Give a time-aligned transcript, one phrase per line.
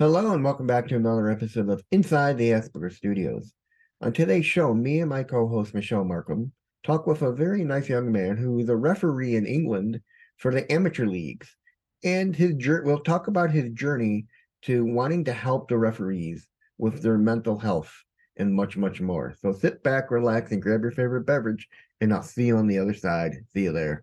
[0.00, 3.52] Hello, and welcome back to another episode of Inside the Asperger Studios.
[4.00, 7.86] On today's show, me and my co host, Michelle Markman, talk with a very nice
[7.86, 10.00] young man who is a referee in England
[10.38, 11.54] for the amateur leagues.
[12.02, 14.26] And his we'll talk about his journey
[14.62, 16.48] to wanting to help the referees
[16.78, 17.92] with their mental health
[18.38, 19.34] and much, much more.
[19.42, 21.68] So sit back, relax, and grab your favorite beverage,
[22.00, 23.34] and I'll see you on the other side.
[23.52, 24.02] See you there.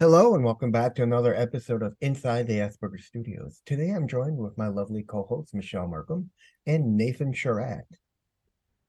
[0.00, 3.62] Hello, and welcome back to another episode of Inside the Asperger Studios.
[3.66, 6.28] Today I'm joined with my lovely co hosts, Michelle Markman
[6.68, 7.82] and Nathan Sherratt.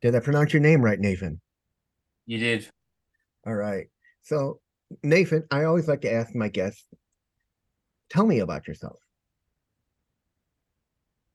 [0.04, 1.42] Did I pronounce your name right, Nathan?
[2.28, 2.68] You did.
[3.44, 3.88] All right.
[4.22, 4.60] So,
[5.02, 6.86] Nathan, I always like to ask my guests,
[8.12, 9.00] tell me about yourself.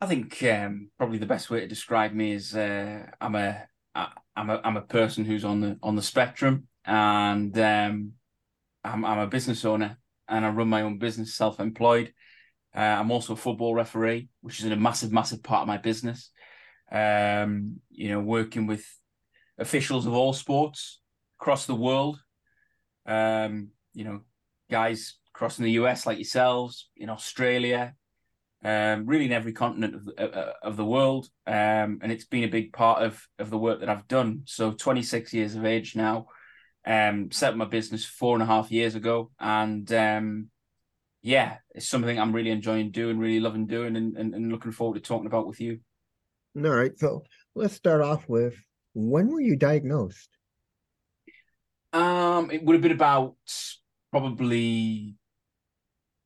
[0.01, 3.65] I think um, probably the best way to describe me is uh, I'm a
[3.97, 8.13] I, I'm a I'm a person who's on the on the spectrum, and um,
[8.85, 12.13] I'm I'm a business owner and I run my own business, self-employed.
[12.77, 16.31] Uh, I'm also a football referee, which is a massive, massive part of my business.
[16.91, 18.85] Um, you know, working with
[19.59, 21.01] officials of all sports
[21.41, 22.21] across the world.
[23.07, 24.23] Um, you know,
[24.71, 27.95] guys crossing the US like yourselves, in Australia,
[28.65, 31.29] um, really in every continent of the, uh, of the world.
[31.47, 34.43] Um, and it's been a big part of of the work that I've done.
[34.47, 36.27] So 26 years of age now
[36.87, 40.49] um, set up my business four and a half years ago, and um,
[41.23, 44.95] yeah, it's something I'm really enjoying doing, really loving doing, and, and, and looking forward
[44.95, 45.81] to talking about with you.
[46.57, 47.23] All right, so
[47.55, 48.55] let's start off with
[48.95, 50.29] when were you diagnosed?
[51.93, 53.37] Um, it would have been about
[54.11, 55.17] probably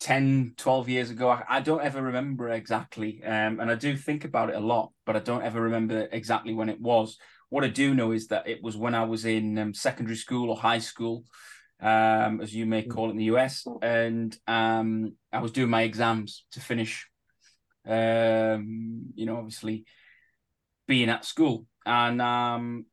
[0.01, 1.29] 10, 12 years ago.
[1.31, 3.23] I, I don't ever remember exactly.
[3.25, 6.55] Um, and I do think about it a lot, but I don't ever remember exactly
[6.55, 7.19] when it was.
[7.51, 10.51] What I do know is that it was when I was in um, secondary school
[10.51, 11.25] or high school,
[11.81, 12.91] um, as you may mm.
[12.91, 17.09] call it in the US, and um, I was doing my exams to finish.
[17.87, 19.87] Um, you know, obviously
[20.87, 22.85] being at school, and um,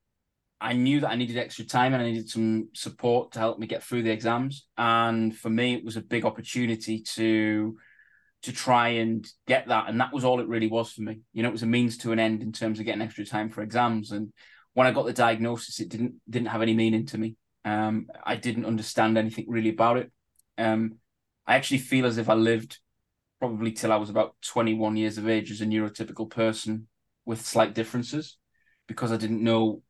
[0.61, 3.67] I knew that I needed extra time and I needed some support to help me
[3.67, 4.65] get through the exams.
[4.77, 7.77] And for me, it was a big opportunity to
[8.45, 9.89] to try and get that.
[9.89, 11.19] And that was all it really was for me.
[11.33, 13.49] You know, it was a means to an end in terms of getting extra time
[13.49, 14.11] for exams.
[14.11, 14.31] And
[14.73, 17.35] when I got the diagnosis, it didn't didn't have any meaning to me.
[17.63, 20.11] Um, I didn't understand anything really about it.
[20.57, 20.99] Um,
[21.47, 22.77] I actually feel as if I lived
[23.39, 26.87] probably till I was about 21 years of age as a neurotypical person
[27.25, 28.37] with slight differences
[28.87, 29.81] because I didn't know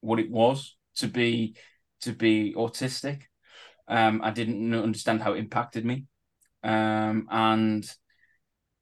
[0.00, 1.54] what it was to be
[2.00, 3.22] to be autistic.
[3.86, 6.06] Um, I didn't understand how it impacted me.
[6.62, 7.84] Um, and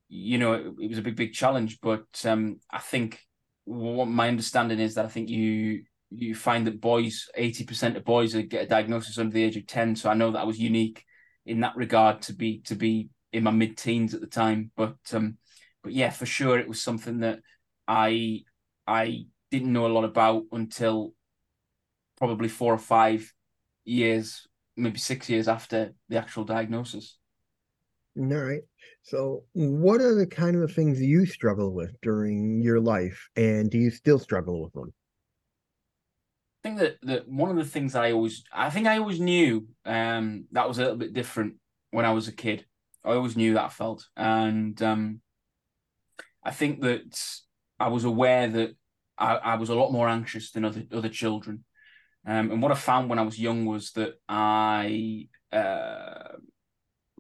[0.09, 1.79] you know, it, it, was a big, big challenge.
[1.81, 3.21] But um, I think
[3.65, 8.05] what my understanding is that I think you you find that boys, eighty percent of
[8.05, 9.97] boys get a diagnosis under the age of ten.
[9.97, 11.05] So I know that I was unique
[11.45, 14.71] in that regard to be to be in my mid teens at the time.
[14.77, 15.37] But um,
[15.83, 17.41] but yeah, for sure, it was something that
[17.87, 18.43] I
[18.87, 21.13] I didn't know a lot about until
[22.17, 23.33] probably four or five
[23.85, 24.47] years,
[24.77, 27.17] maybe six years after the actual diagnosis.
[28.19, 28.63] All right.
[29.03, 33.79] So, what are the kind of things you struggle with during your life, and do
[33.79, 34.93] you still struggle with them?
[36.65, 39.69] I think that, that one of the things I always, I think I always knew
[39.85, 41.55] um, that was a little bit different
[41.93, 42.67] when I was a kid.
[43.05, 45.21] I always knew that I felt, and um,
[46.43, 47.23] I think that
[47.79, 48.75] I was aware that
[49.17, 51.65] I, I was a lot more anxious than other other children.
[52.27, 56.18] Um, and what I found when I was young was that I uh,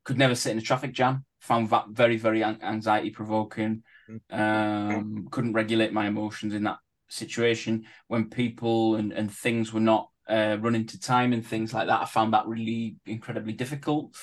[0.08, 1.22] could never sit in a traffic jam.
[1.41, 3.82] Found that very, very anxiety provoking.
[4.08, 4.41] Mm-hmm.
[4.41, 6.78] Um, couldn't regulate my emotions in that
[7.10, 11.88] situation when people and, and things were not uh, running to time and things like
[11.88, 12.00] that.
[12.00, 14.16] I found that really incredibly difficult.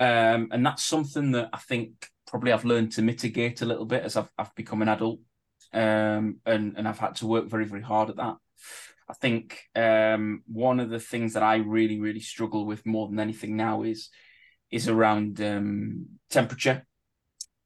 [0.00, 4.04] Um, and that's something that I think probably I've learned to mitigate a little bit
[4.04, 5.20] as I've, I've become an adult.
[5.74, 8.36] Um, and, and I've had to work very, very hard at that.
[9.10, 13.20] I think um, one of the things that I really, really struggle with more than
[13.20, 14.08] anything now is
[14.72, 16.84] is around um, temperature.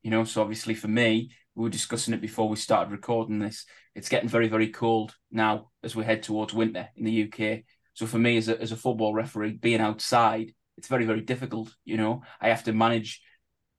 [0.03, 3.64] You know, so obviously for me, we were discussing it before we started recording this.
[3.94, 7.62] It's getting very, very cold now as we head towards winter in the UK.
[7.94, 11.75] So for me, as a as a football referee, being outside, it's very, very difficult.
[11.85, 13.23] You know, I have to manage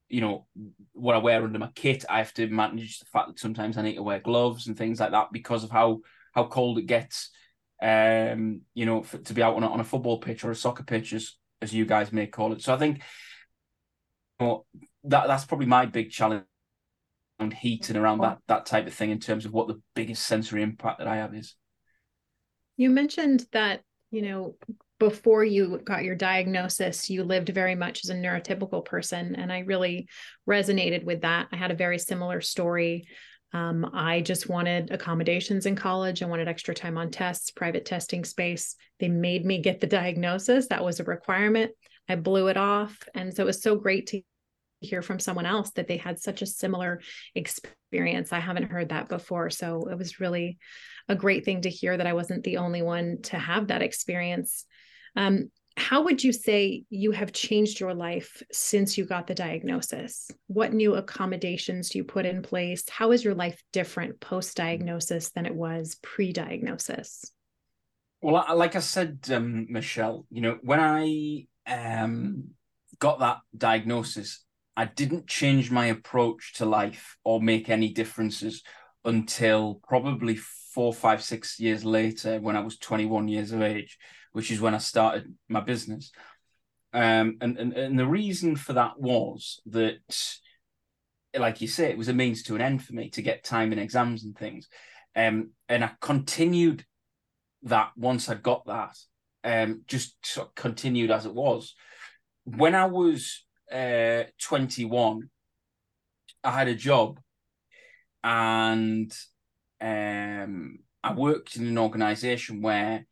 [0.10, 0.48] you know
[0.94, 2.06] what I wear under my kit.
[2.10, 5.00] I have to manage the fact that sometimes I need to wear gloves and things
[5.00, 6.00] like that because of how
[6.34, 7.30] how cold it gets
[7.82, 10.56] um, you know, for, to be out on a, on a football pitch or a
[10.56, 12.62] soccer pitch, as, as you guys may call it.
[12.62, 13.02] So I think
[14.40, 14.66] know,
[15.06, 16.44] that that's probably my big challenge
[17.40, 20.26] around heat and around that that type of thing in terms of what the biggest
[20.26, 21.56] sensory impact that I have is.
[22.78, 23.82] You mentioned that,
[24.12, 24.56] you know,
[25.00, 29.36] before you got your diagnosis, you lived very much as a neurotypical person.
[29.36, 30.08] And I really
[30.50, 31.48] resonated with that.
[31.52, 33.08] I had a very similar story.
[33.54, 36.22] Um, I just wanted accommodations in college.
[36.22, 38.76] I wanted extra time on tests, private testing space.
[39.00, 40.68] They made me get the diagnosis.
[40.68, 41.72] That was a requirement.
[42.10, 42.98] I blew it off.
[43.16, 44.22] And so it was so great to
[44.80, 47.02] hear from someone else that they had such a similar
[47.36, 48.32] experience.
[48.32, 49.50] I haven't heard that before.
[49.50, 50.58] So it was really
[51.08, 54.66] a great thing to hear that I wasn't the only one to have that experience.
[55.16, 60.30] Um, how would you say you have changed your life since you got the diagnosis?
[60.48, 62.84] What new accommodations do you put in place?
[62.90, 67.32] How is your life different post diagnosis than it was pre diagnosis?
[68.22, 72.46] Well, like I said, um, Michelle, you know, when I um,
[72.98, 74.44] got that diagnosis,
[74.76, 78.64] I didn't change my approach to life or make any differences
[79.06, 80.38] until probably
[80.74, 84.00] four, five, six years later when I was 21 years of age
[84.38, 86.12] which is when I started my business.
[86.94, 90.38] Um, and, and and the reason for that was that,
[91.36, 93.74] like you say, it was a means to an end for me to get time
[93.74, 94.68] in exams and things.
[95.16, 96.86] Um, and I continued
[97.64, 98.96] that once I got that,
[99.44, 101.74] um, just sort of continued as it was.
[102.44, 103.44] When I was
[103.74, 105.32] uh, 21,
[106.44, 107.20] I had a job
[108.24, 109.12] and
[109.82, 113.08] um, I worked in an organization where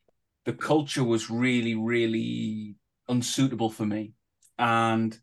[0.45, 2.75] the culture was really, really
[3.07, 4.13] unsuitable for me.
[4.57, 5.17] And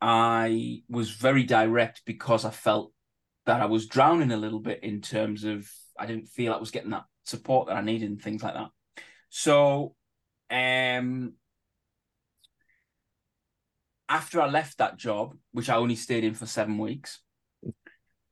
[0.00, 2.92] I was very direct because I felt
[3.46, 5.68] that I was drowning a little bit in terms of
[5.98, 8.68] I didn't feel I was getting that support that I needed and things like that.
[9.28, 9.94] So
[10.50, 11.34] um
[14.08, 17.20] after I left that job, which I only stayed in for seven weeks,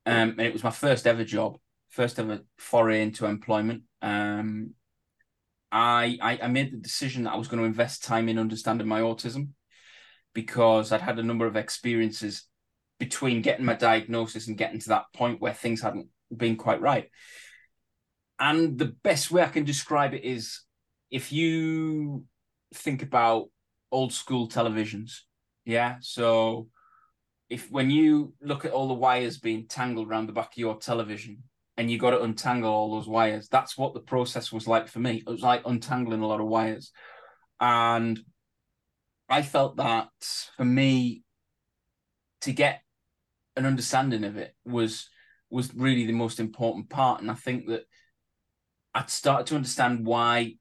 [0.06, 1.58] um, and it was my first ever job,
[1.90, 3.82] first ever foray into employment.
[4.00, 4.70] Um,
[5.72, 8.86] I, I, I made the decision that I was going to invest time in understanding
[8.86, 9.48] my autism
[10.34, 12.44] because I'd had a number of experiences
[12.98, 17.10] between getting my diagnosis and getting to that point where things hadn't been quite right.
[18.38, 20.60] And the best way I can describe it is
[21.10, 22.24] if you
[22.74, 23.46] think about
[23.90, 25.20] old school televisions,
[25.64, 25.96] yeah.
[26.00, 26.68] So
[27.48, 30.76] if when you look at all the wires being tangled around the back of your
[30.76, 31.42] television,
[31.76, 33.48] and you got to untangle all those wires.
[33.48, 35.22] That's what the process was like for me.
[35.26, 36.90] It was like untangling a lot of wires.
[37.60, 38.18] And
[39.28, 40.08] I felt that
[40.56, 41.22] for me
[42.42, 42.80] to get
[43.56, 45.08] an understanding of it was
[45.48, 47.20] was really the most important part.
[47.20, 47.84] And I think that
[48.94, 50.54] I'd started to understand why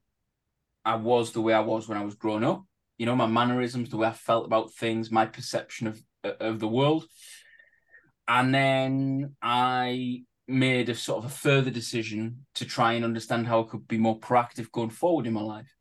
[0.84, 2.64] I was the way I was when I was growing up.
[2.98, 6.00] You know, my mannerisms, the way I felt about things, my perception of
[6.40, 7.06] of the world.
[8.28, 13.62] And then I made a sort of a further decision to try and understand how
[13.62, 15.72] I could be more proactive going forward in my life.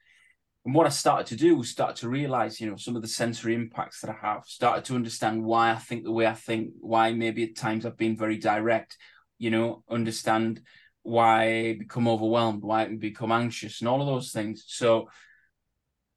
[0.66, 3.08] And what I started to do was start to realize, you know, some of the
[3.08, 6.72] sensory impacts that I have, started to understand why I think the way I think,
[6.80, 8.98] why maybe at times I've been very direct,
[9.38, 10.62] you know, understand
[11.04, 14.66] why I become overwhelmed, why I become anxious and all of those things.
[14.68, 15.10] So,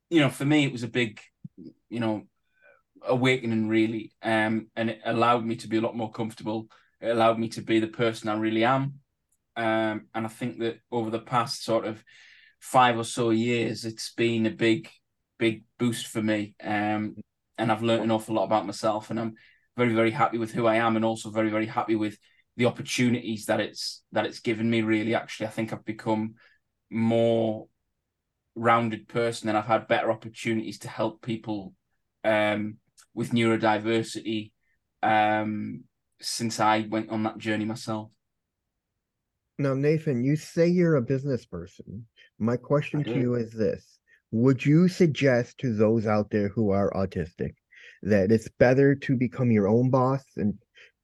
[0.09, 1.21] you know, for me, it was a big,
[1.91, 2.23] you know,
[3.06, 4.12] awakening really.
[4.23, 6.69] Um, and it allowed me to be a lot more comfortable
[7.00, 9.00] it allowed me to be the person I really am.
[9.57, 12.02] Um, and I think that over the past sort of
[12.61, 14.88] five or so years, it's been a big,
[15.38, 16.55] big boost for me.
[16.62, 17.17] Um,
[17.57, 19.35] and I've learned an awful lot about myself, and I'm
[19.76, 22.17] very, very happy with who I am, and also very, very happy with
[22.57, 24.83] the opportunities that it's that it's given me.
[24.83, 26.35] Really, actually, I think I've become
[26.90, 27.67] more
[28.55, 31.75] rounded person, and I've had better opportunities to help people
[32.23, 32.76] um,
[33.14, 34.52] with neurodiversity,
[35.02, 35.85] um,
[36.21, 38.11] since I went on that journey myself.
[39.59, 42.07] Now, Nathan, you say you're a business person.
[42.39, 43.99] My question to you is this
[44.31, 47.55] Would you suggest to those out there who are autistic
[48.03, 50.55] that it's better to become your own boss and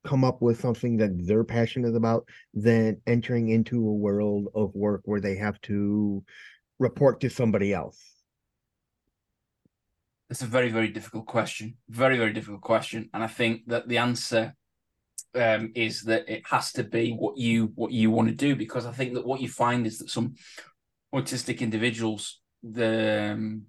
[0.04, 5.00] come up with something that they're passionate about than entering into a world of work
[5.04, 6.23] where they have to
[6.78, 8.00] report to somebody else?
[10.30, 11.76] It's a very, very difficult question.
[11.88, 13.11] Very, very difficult question.
[13.12, 14.54] And I think that the answer
[15.34, 18.86] um, is that it has to be what you what you want to do because
[18.86, 20.34] I think that what you find is that some
[21.14, 23.62] autistic individuals the um,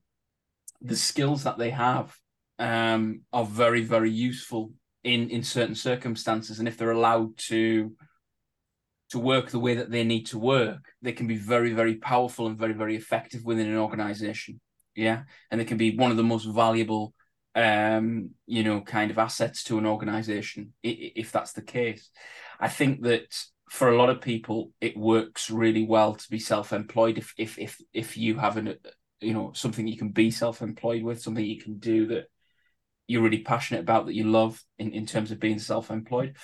[0.82, 2.16] the skills that they have
[2.60, 4.72] um, are very very useful
[5.04, 6.60] in in certain circumstances.
[6.60, 7.94] And if they're allowed to
[9.12, 12.48] to work the way that they need to work they can be very very powerful
[12.48, 14.60] and very very effective within an organization.
[14.96, 15.24] Yeah?
[15.52, 17.14] And they can be one of the most valuable
[17.56, 22.10] um, you know, kind of assets to an organization if that's the case.
[22.60, 23.34] I think that
[23.70, 27.82] for a lot of people, it works really well to be self-employed if if if
[27.94, 28.76] if you have an
[29.22, 32.26] you know something you can be self-employed with, something you can do that
[33.08, 36.36] you're really passionate about that you love in, in terms of being self-employed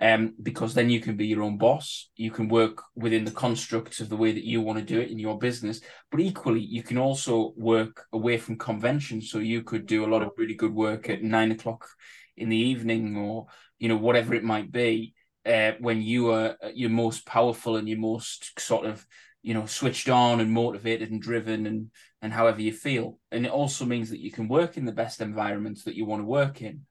[0.00, 2.10] um, because then you can be your own boss.
[2.16, 5.10] You can work within the constructs of the way that you want to do it
[5.10, 5.80] in your business.
[6.10, 9.22] But equally, you can also work away from convention.
[9.22, 11.88] So you could do a lot of really good work at nine o'clock
[12.36, 13.46] in the evening, or
[13.78, 15.14] you know whatever it might be,
[15.46, 19.06] uh, when you are your most powerful and your most sort of
[19.42, 21.90] you know switched on and motivated and driven and
[22.22, 23.18] and however you feel.
[23.30, 26.22] And it also means that you can work in the best environments that you want
[26.22, 26.86] to work in.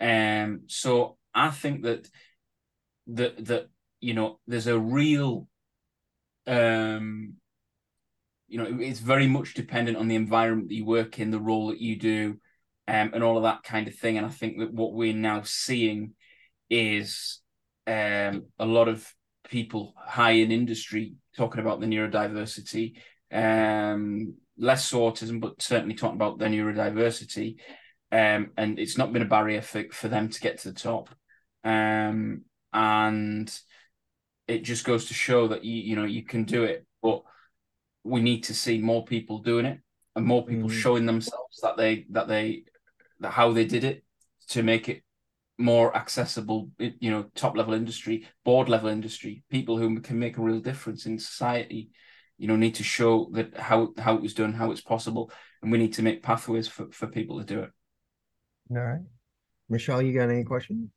[0.00, 2.08] Um, so I think that
[3.08, 3.68] that that
[4.00, 5.46] you know there's a real
[6.46, 7.34] um
[8.48, 11.68] you know it's very much dependent on the environment that you work in the role
[11.68, 12.38] that you do
[12.88, 15.42] um, and all of that kind of thing and i think that what we're now
[15.44, 16.14] seeing
[16.68, 17.40] is
[17.86, 19.06] um, a lot of
[19.50, 22.94] people high in industry talking about the neurodiversity
[23.32, 27.56] um, less autism but certainly talking about the neurodiversity
[28.12, 31.10] um, and it's not been a barrier for, for them to get to the top
[31.64, 32.42] um,
[32.72, 33.58] and
[34.46, 37.22] it just goes to show that you you know you can do it but
[38.04, 39.80] we need to see more people doing it
[40.16, 40.72] and more people mm.
[40.72, 42.64] showing themselves that they that they
[43.20, 44.04] that how they did it
[44.48, 45.02] to make it
[45.60, 50.42] more accessible you know top level industry board level industry people who can make a
[50.42, 51.90] real difference in society
[52.38, 55.30] you know need to show that how how it was done how it's possible
[55.62, 57.70] and we need to make pathways for, for people to do it
[58.70, 59.00] all right
[59.68, 60.90] michelle you got any questions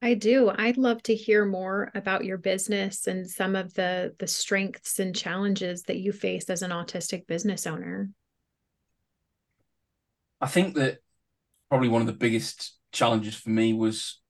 [0.00, 0.48] I do.
[0.48, 5.12] I'd love to hear more about your business and some of the the strengths and
[5.12, 8.08] challenges that you face as an autistic business owner.
[10.40, 10.98] I think that
[11.68, 14.20] probably one of the biggest challenges for me was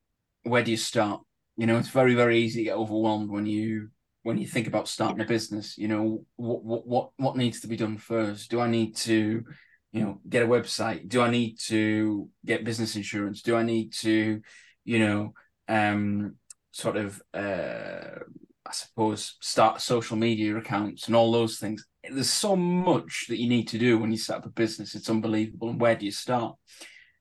[0.42, 1.20] where do you start?
[1.56, 3.88] You know, it's very very easy to get overwhelmed when you
[4.22, 5.76] when you think about starting a business.
[5.78, 8.50] You know, what what what what needs to be done first?
[8.50, 9.44] Do I need to
[9.92, 11.08] you know get a website?
[11.08, 13.42] Do I need to get business insurance?
[13.42, 14.40] Do I need to
[14.84, 15.32] you know
[15.68, 16.36] um,
[16.72, 18.20] sort of, uh,
[18.66, 21.86] I suppose, start social media accounts and all those things.
[22.08, 24.94] There's so much that you need to do when you set up a business.
[24.94, 25.70] It's unbelievable.
[25.70, 26.56] And where do you start?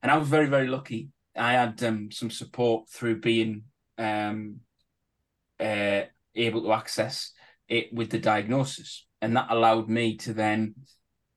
[0.02, 1.08] And I was very, very lucky.
[1.38, 3.64] I had um, some support through being
[3.96, 4.60] um,
[5.60, 6.02] uh,
[6.34, 7.32] able to access
[7.68, 9.06] it with the diagnosis.
[9.20, 10.74] And that allowed me to then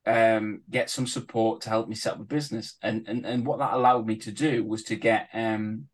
[0.06, 2.76] um, get some support to help me set up a business.
[2.82, 5.88] And, and, and what that allowed me to do was to get um,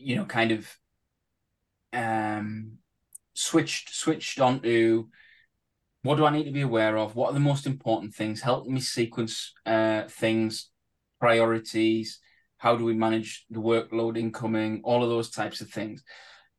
[0.00, 0.68] you know, kind of
[1.92, 2.72] um,
[3.34, 5.08] switched switched onto
[6.02, 7.14] what do I need to be aware of?
[7.14, 8.40] What are the most important things?
[8.40, 10.70] Help me sequence uh, things,
[11.18, 12.20] priorities.
[12.60, 14.82] How do we manage the workload incoming?
[14.84, 16.04] All of those types of things.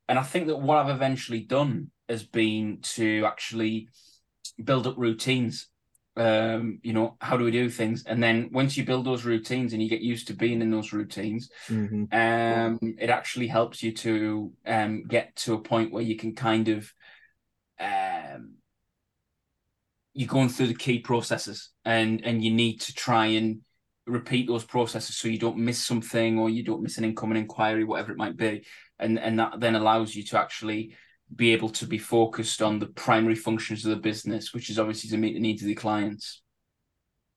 [0.10, 3.88] And I think that what I've eventually done has been to actually
[4.62, 5.70] build up routines
[6.18, 8.04] um, you know, how do we do things?
[8.06, 10.92] And then once you build those routines and you get used to being in those
[10.92, 12.04] routines, mm-hmm.
[12.12, 16.68] um, it actually helps you to um, get to a point where you can kind
[16.68, 16.92] of
[17.80, 18.56] um,
[20.14, 23.62] you're going through the key processes and and you need to try and
[24.12, 27.84] repeat those processes so you don't miss something or you don't miss an incoming inquiry,
[27.84, 28.66] whatever it might be.
[29.00, 30.96] And and that then allows you to actually
[31.34, 35.10] be able to be focused on the primary functions of the business, which is obviously
[35.10, 36.42] to meet the needs of the clients.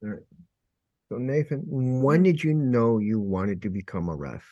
[0.03, 0.23] All right.
[1.09, 4.45] So Nathan, when did you know you wanted to become a ref?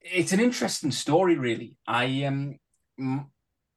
[0.00, 1.76] It's an interesting story, really.
[1.86, 2.58] I um,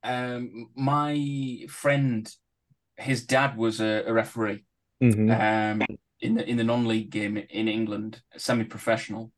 [0.03, 2.29] um my friend,
[2.97, 4.65] his dad was a, a referee
[5.01, 5.31] mm-hmm.
[5.31, 5.87] um
[6.19, 9.31] in the in the non-league game in England, semi-professional,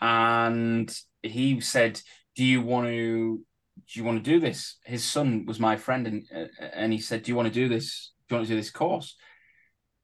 [0.00, 2.00] and he said
[2.36, 3.44] do you want to
[3.92, 4.76] do you want to do this?
[4.84, 7.68] His son was my friend, and uh, and he said, do you want to do
[7.68, 8.12] this?
[8.28, 9.16] Do you want to do this course?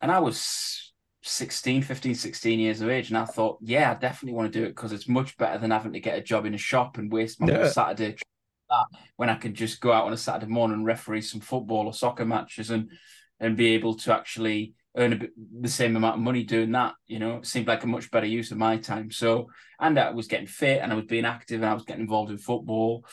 [0.01, 0.93] And I was
[1.23, 4.65] 16, 15, 16 years of age, and I thought, yeah, I definitely want to do
[4.65, 7.13] it because it's much better than having to get a job in a shop and
[7.13, 7.69] waste my yeah.
[7.69, 8.17] Saturday
[9.17, 11.93] when I could just go out on a Saturday morning and referee some football or
[11.93, 12.91] soccer matches and
[13.41, 15.31] and be able to actually earn a bit,
[15.61, 16.95] the same amount of money doing that.
[17.07, 19.11] You know, it seemed like a much better use of my time.
[19.11, 22.03] So, and I was getting fit and I was being active and I was getting
[22.03, 23.05] involved in football.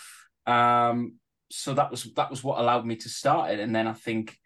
[0.46, 1.16] Um,
[1.50, 3.60] so that was that was what allowed me to start it.
[3.60, 4.38] And then I think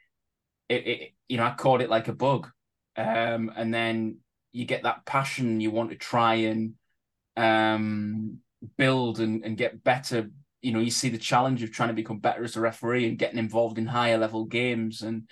[0.69, 2.49] it, it you know, I caught it like a bug.
[2.95, 4.17] Um, and then
[4.51, 6.73] you get that passion you want to try and
[7.37, 8.37] um
[8.77, 10.29] build and, and get better
[10.61, 13.17] you know you see the challenge of trying to become better as a referee and
[13.17, 15.29] getting involved in higher level games and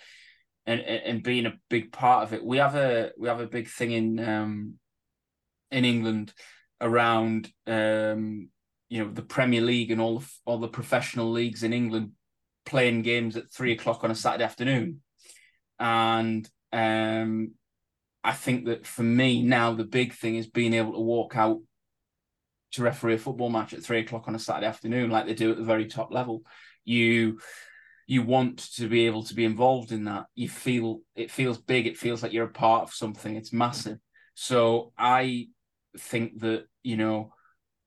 [0.65, 2.43] and and being a big part of it.
[2.43, 4.73] We have a we have a big thing in um,
[5.71, 6.33] in England
[6.81, 8.49] around um,
[8.89, 12.11] you know the Premier League and all the, all the professional leagues in England
[12.65, 15.01] playing games at three o'clock on a Saturday afternoon,
[15.79, 17.51] and um,
[18.23, 21.59] I think that for me now the big thing is being able to walk out
[22.71, 25.51] to referee a football match at three o'clock on a Saturday afternoon, like they do
[25.51, 26.43] at the very top level.
[26.85, 27.39] You
[28.09, 30.25] you want to be able to be involved in that.
[30.33, 31.85] You feel it feels big.
[31.85, 33.35] It feels like you're a part of something.
[33.35, 33.99] It's massive.
[34.33, 35.49] So I
[35.95, 37.33] think that you know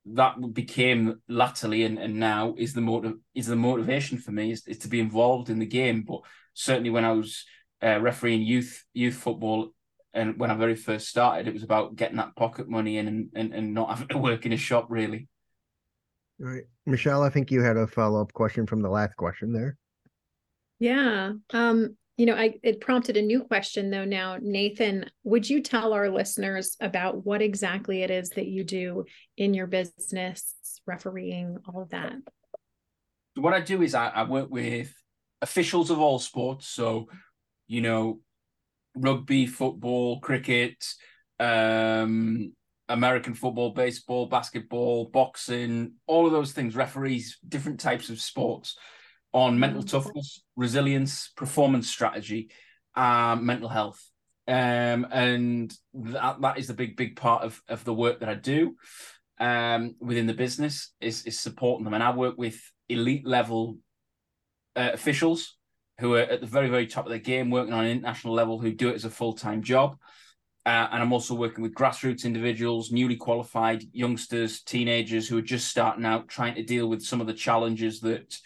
[0.07, 4.65] that became latterly and, and now is the motive is the motivation for me is,
[4.69, 6.03] is to be involved in the game.
[6.03, 6.21] But
[6.55, 7.45] certainly when I was
[7.83, 9.71] uh, refereeing youth youth football
[10.15, 13.29] and when I very first started, it was about getting that pocket money in and,
[13.35, 15.27] and, and not having to work in a shop really.
[16.41, 16.65] All right.
[16.87, 19.77] Michelle, I think you had a follow up question from the last question there.
[20.83, 21.35] Yeah.
[21.53, 24.37] Um, you know, I it prompted a new question though now.
[24.43, 29.05] Nathan, would you tell our listeners about what exactly it is that you do
[29.37, 32.15] in your business, refereeing, all of that?
[33.37, 34.93] What I do is I, I work with
[35.41, 36.67] officials of all sports.
[36.67, 37.07] So,
[37.69, 38.19] you know,
[38.97, 40.85] rugby, football, cricket,
[41.39, 42.55] um,
[42.89, 48.77] American football, baseball, basketball, boxing, all of those things, referees, different types of sports
[49.33, 52.51] on mental toughness, resilience, performance strategy,
[52.95, 54.03] um, mental health.
[54.47, 58.35] Um, and that, that is the big, big part of, of the work that I
[58.35, 58.77] do
[59.39, 61.95] um, within the business is, is supporting them.
[61.95, 63.79] And I work with elite level
[64.77, 65.57] uh, officials
[66.01, 68.59] who are at the very, very top of the game, working on an international level,
[68.59, 69.97] who do it as a full time job.
[70.65, 75.69] Uh, and I'm also working with grassroots individuals, newly qualified youngsters, teenagers who are just
[75.69, 78.39] starting out, trying to deal with some of the challenges that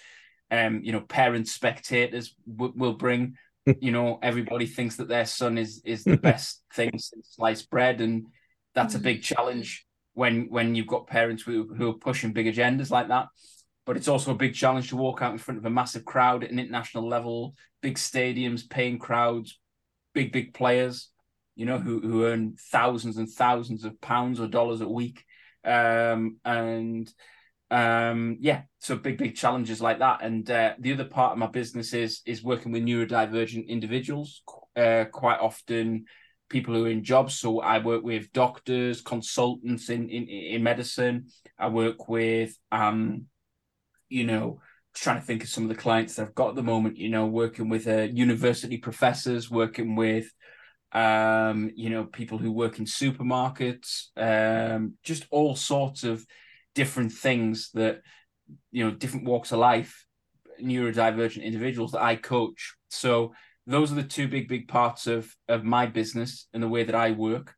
[0.50, 3.36] um, you know, parents, spectators w- will bring.
[3.80, 8.00] you know, everybody thinks that their son is is the best thing since sliced bread,
[8.00, 8.26] and
[8.74, 12.90] that's a big challenge when when you've got parents who who are pushing big agendas
[12.90, 13.26] like that.
[13.84, 16.42] But it's also a big challenge to walk out in front of a massive crowd
[16.42, 19.58] at an international level, big stadiums, paying crowds,
[20.14, 21.10] big big players,
[21.56, 25.24] you know, who who earn thousands and thousands of pounds or dollars a week,
[25.64, 27.12] um, and
[27.70, 30.22] um yeah so big big challenges like that.
[30.22, 34.42] And uh, the other part of my business is is working with neurodivergent individuals
[34.76, 36.04] uh, quite often
[36.48, 37.34] people who are in jobs.
[37.38, 41.26] So i work with doctors consultants in in, in medicine.
[41.58, 43.26] I work with um
[44.08, 44.60] you know
[44.94, 47.10] trying to think of some of the clients that i've got at the moment you
[47.10, 50.32] know working with uh, university professors working with
[50.92, 56.24] um you know people who work in supermarkets um just all sorts of
[56.76, 58.02] different things that
[58.70, 60.06] you know different walks of life
[60.62, 62.74] neurodivergent individuals that i coach.
[62.88, 63.32] So
[63.66, 66.94] those are the two big big parts of of my business and the way that
[66.94, 67.54] i work.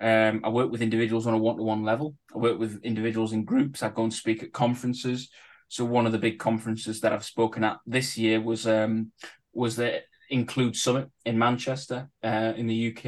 [0.00, 2.16] Um, i work with individuals on a one-to-one level.
[2.34, 3.82] I work with individuals in groups.
[3.82, 5.28] I go and speak at conferences.
[5.68, 9.12] So one of the big conferences that i've spoken at this year was um
[9.52, 13.04] was the include summit in manchester uh, in the uk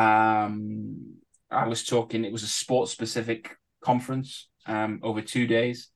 [0.00, 1.14] um
[1.50, 5.88] i was talking it was a sports specific conference um, over two days,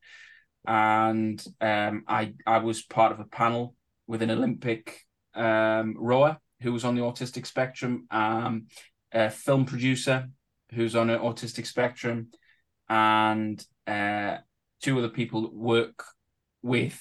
[0.66, 3.74] and um, I I was part of a panel
[4.06, 5.00] with an Olympic
[5.34, 8.66] um, rower who was on the autistic spectrum, um,
[9.12, 10.28] a film producer
[10.72, 12.28] who's on an autistic spectrum,
[12.88, 14.38] and uh,
[14.82, 16.04] two other people that work
[16.62, 17.00] with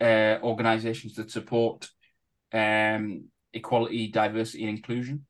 [0.00, 1.88] uh, organizations that support
[2.52, 5.26] um, equality, diversity, and inclusion.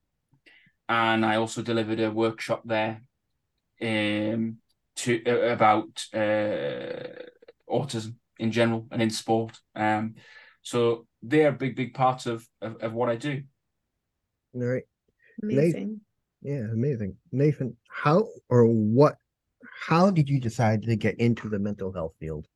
[0.88, 3.02] And I also delivered a workshop there
[3.80, 4.58] um,
[5.00, 7.24] to uh, about uh,
[7.68, 9.58] autism in general and in sport.
[9.74, 10.14] Um,
[10.62, 13.42] so they're a big, big part of, of, of what I do.
[14.54, 14.82] All right.
[15.42, 15.62] Amazing.
[15.62, 16.00] Nathan,
[16.42, 17.16] yeah, amazing.
[17.32, 19.16] Nathan, how or what
[19.86, 22.46] how did you decide to get into the mental health field?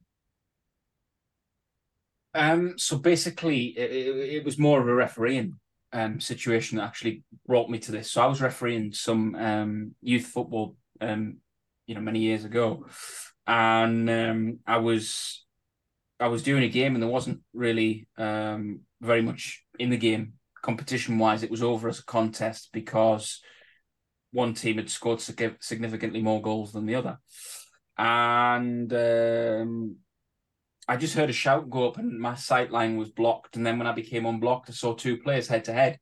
[2.35, 5.55] Um, so basically, it, it, was more of a refereeing
[5.93, 8.11] um, situation that actually brought me to this.
[8.11, 11.37] So I was refereeing some um, youth football um,
[11.87, 12.87] you know many years ago,
[13.47, 15.45] and um, I was
[16.19, 20.35] I was doing a game and there wasn't really um, very much in the game
[20.63, 21.43] competition wise.
[21.43, 23.41] It was over as a contest because
[24.33, 27.19] one team had scored significantly more goals than the other,
[27.99, 29.97] and um,
[30.89, 33.57] I just heard a shout go up and my sight line was blocked.
[33.57, 35.99] And then when I became unblocked, I saw two players head to head,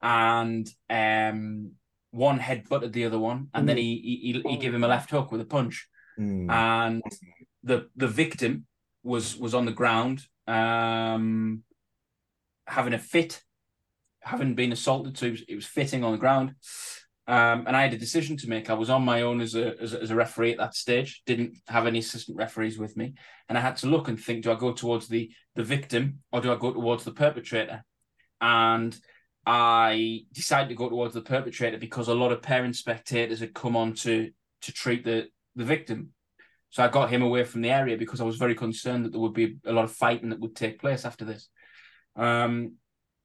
[0.00, 1.72] and um,
[2.12, 3.66] one head butted the other one, and mm.
[3.66, 3.96] then he,
[4.32, 6.50] he he gave him a left hook with a punch, mm.
[6.50, 7.02] and
[7.64, 8.66] the the victim
[9.02, 11.62] was was on the ground, um,
[12.66, 13.42] having a fit,
[14.20, 16.54] having been assaulted, so it was, it was fitting on the ground.
[17.28, 18.68] Um, and I had a decision to make.
[18.68, 21.22] I was on my own as a, as a, as a referee at that stage.
[21.24, 23.14] Didn't have any assistant referees with me,
[23.48, 26.40] and I had to look and think: Do I go towards the the victim or
[26.40, 27.84] do I go towards the perpetrator?
[28.40, 28.98] And
[29.44, 33.76] I decided to go towards the perpetrator because a lot of parent spectators had come
[33.76, 34.30] on to
[34.62, 36.10] to treat the the victim.
[36.70, 39.20] So I got him away from the area because I was very concerned that there
[39.20, 41.48] would be a lot of fighting that would take place after this.
[42.16, 42.76] Um,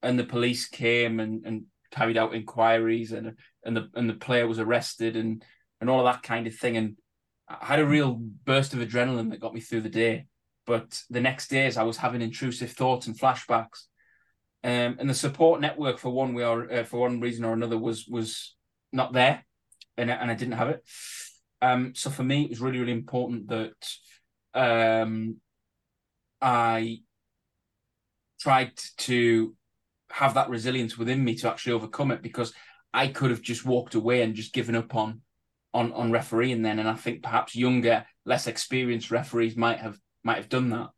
[0.04, 4.48] and the police came and, and carried out inquiries and and the and the player
[4.48, 5.44] was arrested and
[5.80, 6.78] and all of that kind of thing.
[6.78, 6.98] And
[7.48, 10.26] I had a real burst of adrenaline that got me through the day.
[10.66, 13.86] But the next days I was having intrusive thoughts and flashbacks.
[14.68, 17.78] Um, and the support network for one way or uh, for one reason or another
[17.78, 18.54] was was
[18.92, 19.46] not there,
[19.96, 20.84] and and I didn't have it.
[21.62, 23.72] Um, so for me, it was really really important that
[24.54, 25.38] um,
[26.42, 27.00] I
[28.42, 29.56] tried to
[30.12, 32.54] have that resilience within me to actually overcome it because
[32.94, 35.22] I could have just walked away and just given up on
[35.74, 40.38] on on refereeing then and I think perhaps younger less experienced referees might have might
[40.38, 40.90] have done that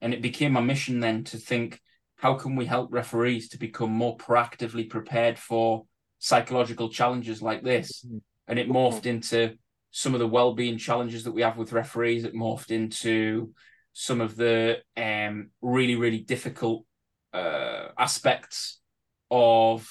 [0.00, 1.80] and it became my mission then to think
[2.22, 5.86] how can we help referees to become more proactively prepared for
[6.20, 8.04] psychological challenges like this?
[8.06, 8.18] Mm-hmm.
[8.46, 9.56] and it morphed into
[9.90, 12.22] some of the well-being challenges that we have with referees.
[12.22, 13.52] It morphed into
[13.92, 16.86] some of the um, really really difficult
[17.32, 18.80] uh, aspects
[19.28, 19.90] of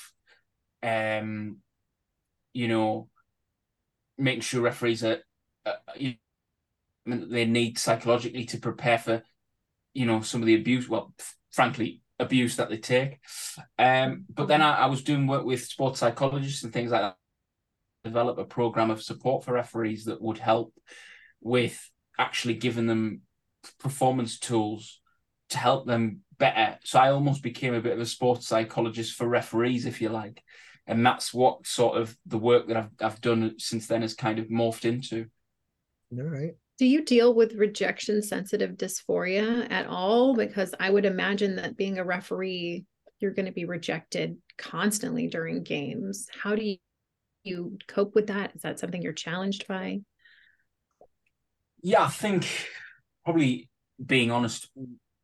[0.82, 1.58] um,
[2.54, 3.10] you know
[4.18, 5.20] making sure referees are
[5.66, 6.16] uh, you
[7.06, 9.22] know, they need psychologically to prepare for
[9.94, 10.88] you know some of the abuse.
[10.88, 11.14] Well
[11.52, 13.20] frankly abuse that they take
[13.80, 17.16] um but then I, I was doing work with sports psychologists and things like that
[18.04, 20.74] develop a program of support for referees that would help
[21.42, 23.22] with actually giving them
[23.80, 25.02] performance tools
[25.50, 26.78] to help them better.
[26.84, 30.42] So I almost became a bit of a sports psychologist for referees, if you like.
[30.88, 34.40] And that's what sort of the work that I've I've done since then has kind
[34.40, 35.28] of morphed into.
[36.12, 36.56] All right.
[36.82, 40.36] Do you deal with rejection sensitive dysphoria at all?
[40.36, 42.86] Because I would imagine that being a referee,
[43.20, 46.26] you're going to be rejected constantly during games.
[46.34, 46.78] How do you,
[47.44, 48.56] you cope with that?
[48.56, 50.00] Is that something you're challenged by?
[51.84, 52.48] Yeah, I think
[53.26, 53.70] probably
[54.04, 54.68] being honest,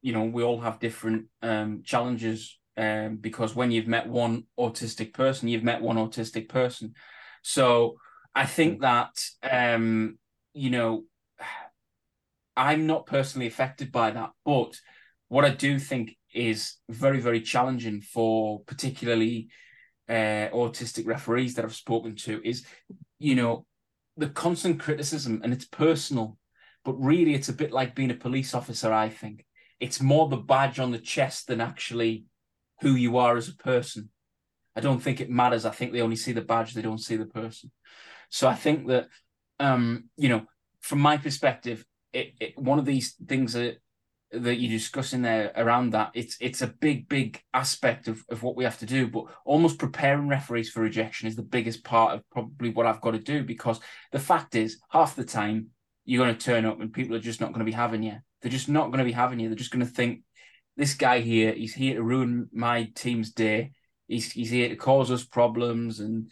[0.04, 5.12] you know, we all have different um, challenges um, because when you've met one autistic
[5.12, 6.94] person, you've met one autistic person.
[7.42, 7.96] So
[8.36, 10.20] I think that, um,
[10.54, 11.06] you know,
[12.58, 14.32] I'm not personally affected by that.
[14.44, 14.74] But
[15.30, 19.50] what I do think is very, very challenging for particularly
[20.10, 22.66] uh, autistic referees that I've spoken to is,
[23.20, 23.66] you know,
[24.18, 26.38] the constant criticism and it's personal
[26.84, 29.46] but really it's a bit like being a police officer i think.
[29.80, 32.26] It's more the badge on the chest than actually
[32.82, 34.10] who you are as a person.
[34.76, 35.66] I don't think it matters.
[35.66, 37.72] I think they only see the badge they don't see the person.
[38.30, 39.08] So i think that
[39.60, 40.44] um you know
[40.82, 43.78] from my perspective it, it one of these things that
[44.32, 48.58] that you're discussing there around that it's it's a big big aspect of, of what
[48.58, 52.30] we have to do but almost preparing referees for rejection is the biggest part of
[52.30, 53.80] probably what i've got to do because
[54.12, 55.70] the fact is half the time
[56.08, 58.16] you're going to turn up and people are just not going to be having you.
[58.42, 59.50] They're just not going to be having you.
[59.50, 60.22] They're just going to think,
[60.78, 63.72] this guy here, he's here to ruin my team's day.
[64.08, 66.32] He's, he's here to cause us problems and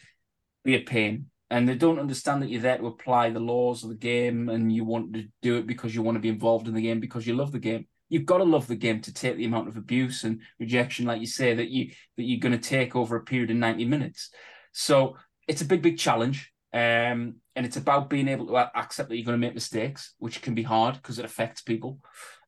[0.63, 1.29] be a pain.
[1.49, 4.71] And they don't understand that you're there to apply the laws of the game and
[4.71, 7.27] you want to do it because you want to be involved in the game because
[7.27, 7.87] you love the game.
[8.09, 11.21] You've got to love the game to take the amount of abuse and rejection, like
[11.21, 14.31] you say, that you that you're going to take over a period of 90 minutes.
[14.71, 16.51] So it's a big, big challenge.
[16.73, 20.41] Um, and it's about being able to accept that you're going to make mistakes, which
[20.41, 21.99] can be hard because it affects people.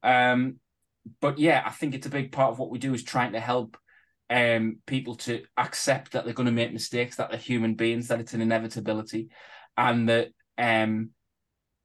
[0.04, 0.60] Um,
[1.22, 3.40] but yeah, I think it's a big part of what we do is trying to
[3.40, 3.78] help
[4.30, 8.20] um, people to accept that they're going to make mistakes, that they're human beings, that
[8.20, 9.30] it's an inevitability,
[9.78, 11.12] and that um,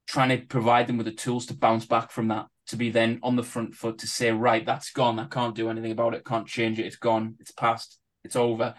[0.06, 3.18] trying to provide them with the tools to bounce back from that, to be then
[3.22, 5.18] on the front foot to say, right, that's gone.
[5.18, 6.24] I can't do anything about it.
[6.24, 6.86] Can't change it.
[6.86, 7.36] It's gone.
[7.40, 7.98] It's past.
[8.24, 8.74] It's over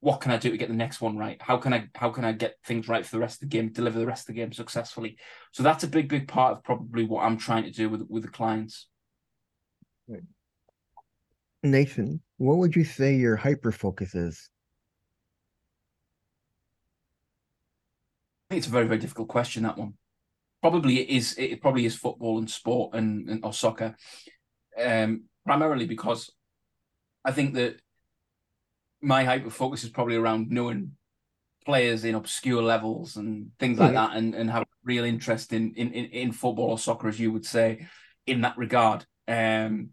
[0.00, 1.40] what can I do to get the next one right?
[1.40, 3.72] How can I how can I get things right for the rest of the game,
[3.72, 5.16] deliver the rest of the game successfully?
[5.52, 8.22] So that's a big, big part of probably what I'm trying to do with with
[8.22, 8.86] the clients.
[11.62, 14.48] Nathan, what would you say your hyper focus is?
[18.48, 19.94] I think it's a very, very difficult question, that one.
[20.62, 23.94] Probably it is it probably is football and sport and, and or soccer.
[24.80, 26.30] Um, primarily because
[27.24, 27.76] I think that
[29.00, 30.92] my hyper focus is probably around knowing
[31.64, 35.92] players in obscure levels and things like that and, and have real interest in, in,
[35.92, 37.86] in football or soccer, as you would say,
[38.26, 39.04] in that regard.
[39.28, 39.90] Um,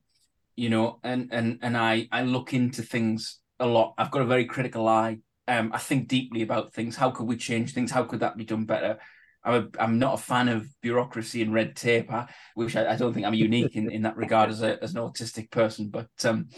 [0.56, 3.94] you know, and and and I I look into things a lot.
[3.98, 5.20] I've got a very critical eye.
[5.48, 6.96] Um, I think deeply about things.
[6.96, 7.91] How could we change things?
[7.91, 8.98] How could that be done better?
[9.44, 12.10] I'm a, I'm not a fan of bureaucracy and red tape,
[12.56, 15.02] which I, I don't think I'm unique in, in that regard as a as an
[15.02, 15.89] autistic person.
[15.89, 16.50] But um,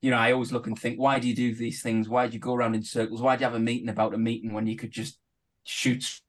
[0.00, 2.08] you know, I always look and think, why do you do these things?
[2.08, 3.20] Why do you go around in circles?
[3.20, 5.18] Why do you have a meeting about a meeting when you could just
[5.64, 6.20] shoot,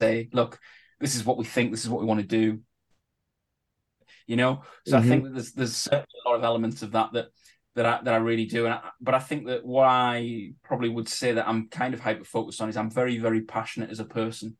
[0.00, 0.58] say, look,
[1.00, 2.60] this is what we think, this is what we want to do.
[4.26, 5.04] You know, so mm-hmm.
[5.04, 7.26] I think that there's there's certainly a lot of elements of that that
[7.76, 8.66] that I that I really do.
[8.66, 12.00] And I, but I think that what I probably would say that I'm kind of
[12.00, 14.56] hyper focused on is I'm very very passionate as a person,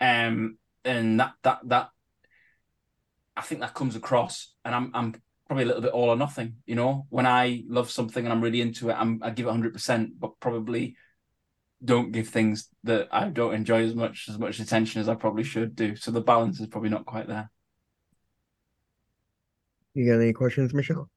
[0.00, 1.88] um, and that that that
[3.36, 5.14] I think that comes across, and I'm I'm
[5.46, 6.56] probably a little bit all or nothing.
[6.66, 9.50] You know, when I love something and I'm really into it, I'm I give it
[9.50, 10.96] 100, percent but probably
[11.84, 15.44] don't give things that I don't enjoy as much as much attention as I probably
[15.44, 15.96] should do.
[15.96, 17.50] So the balance is probably not quite there.
[19.94, 21.08] You got any questions, Michelle?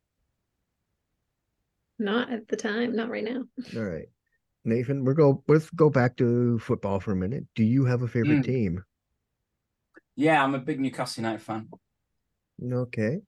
[1.99, 3.43] Not at the time, not right now.
[3.75, 4.07] All right.
[4.65, 7.45] Nathan, we're go let's go back to football for a minute.
[7.55, 8.45] Do you have a favorite mm.
[8.45, 8.83] team?
[10.15, 11.69] Yeah, I'm a big Newcastle United fan.
[12.71, 13.19] Okay.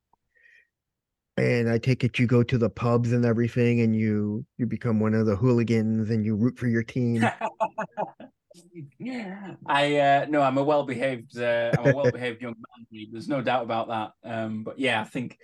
[1.38, 5.00] And I take it you go to the pubs and everything, and you you become
[5.00, 7.26] one of the hooligans, and you root for your team.
[9.68, 13.10] I uh, no, I'm a well behaved, uh, I'm a well behaved young man.
[13.12, 14.12] There's no doubt about that.
[14.24, 15.38] Um, but yeah, I think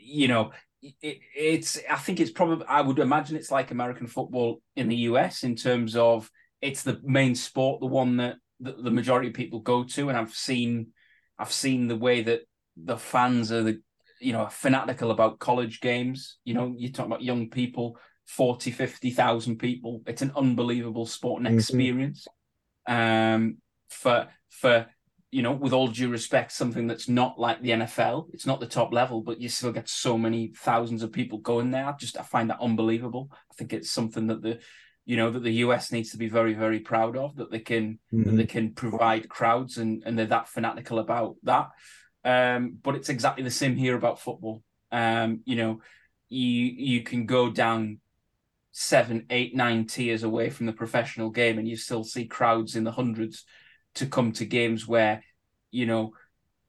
[0.00, 1.78] you know it, it's.
[1.90, 2.66] I think it's probably.
[2.66, 6.30] I would imagine it's like American football in the US in terms of
[6.60, 10.18] it's the main sport, the one that the, the majority of people go to, and
[10.18, 10.88] I've seen,
[11.38, 12.42] I've seen the way that
[12.76, 13.80] the fans are the
[14.20, 19.56] you know fanatical about college games you know you talk about young people 40 50,000
[19.56, 21.58] people it's an unbelievable sporting mm-hmm.
[21.58, 22.26] experience
[22.86, 23.58] um
[23.88, 24.86] for for
[25.30, 28.66] you know with all due respect something that's not like the NFL it's not the
[28.66, 32.22] top level but you still get so many thousands of people going there just I
[32.22, 34.60] find that unbelievable I think it's something that the
[35.04, 37.98] you know that the US needs to be very very proud of that they can
[38.12, 38.24] mm-hmm.
[38.24, 41.70] that they can provide crowds and and they're that fanatical about that
[42.26, 44.62] um, but it's exactly the same here about football.
[44.90, 45.80] Um, you know,
[46.28, 48.00] you you can go down
[48.78, 52.84] seven, eight, nine tiers away from the professional game, and you still see crowds in
[52.84, 53.46] the hundreds
[53.94, 55.22] to come to games where,
[55.70, 56.12] you know,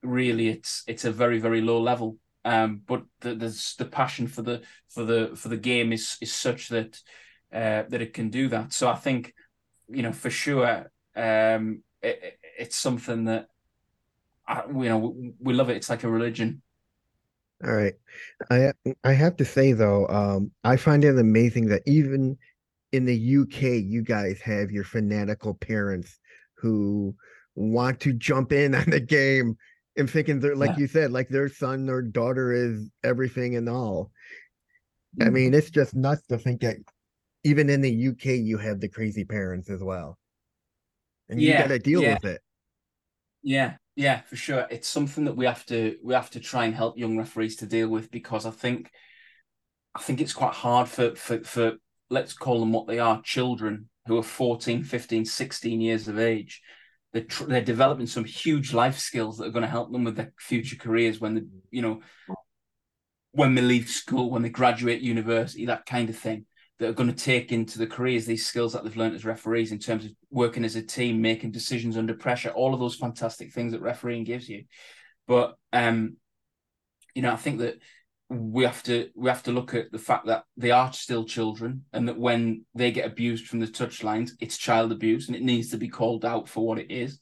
[0.02, 2.16] really it's it's a very very low level.
[2.46, 6.32] Um, but the, there's the passion for the for the for the game is is
[6.34, 6.98] such that
[7.52, 8.72] uh, that it can do that.
[8.72, 9.34] So I think,
[9.90, 13.48] you know, for sure, um, it, it's something that
[14.48, 15.76] I, you know, we love it.
[15.76, 16.62] It's like a religion.
[17.66, 17.94] All right.
[18.52, 18.72] I
[19.04, 22.38] I have to say though, um, I find it amazing that even
[22.92, 26.20] in the UK, you guys have your fanatical parents
[26.56, 27.16] who
[27.56, 29.58] want to jump in on the game
[29.98, 30.78] and thinking they're like yeah.
[30.78, 34.12] you said, like their son or daughter is everything and all.
[35.18, 35.28] Mm-hmm.
[35.28, 36.78] I mean, it's just nuts to think that
[37.44, 40.18] even in the UK you have the crazy parents as well.
[41.30, 42.14] And you gotta deal yeah.
[42.14, 42.42] with it.
[43.44, 44.68] Yeah, yeah, for sure.
[44.70, 47.66] It's something that we have to we have to try and help young referees to
[47.66, 48.92] deal with because I think
[49.96, 51.74] I think it's quite hard for for for
[52.12, 56.62] let's call them what they are, children who are 14, 15, 16 years of age.
[57.12, 60.16] They're, tr- they're developing some huge life skills that are going to help them with
[60.16, 62.02] their future careers when they, you know,
[63.32, 66.46] when they leave school, when they graduate university, that kind of thing
[66.80, 69.72] that are going to take into the careers these skills that they've learned as referees
[69.72, 73.52] in terms of working as a team, making decisions under pressure, all of those fantastic
[73.52, 74.64] things that refereeing gives you.
[75.28, 76.18] But um,
[77.16, 77.80] you know, I think that
[78.30, 81.86] we have to we have to look at the fact that they are still children
[81.94, 85.72] and that when they get abused from the touchlines, it's child abuse and it needs
[85.72, 87.20] to be called out for what it is.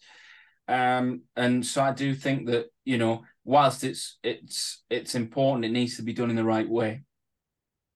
[0.67, 5.71] Um, and so I do think that, you know, whilst it's it's it's important, it
[5.71, 7.03] needs to be done in the right way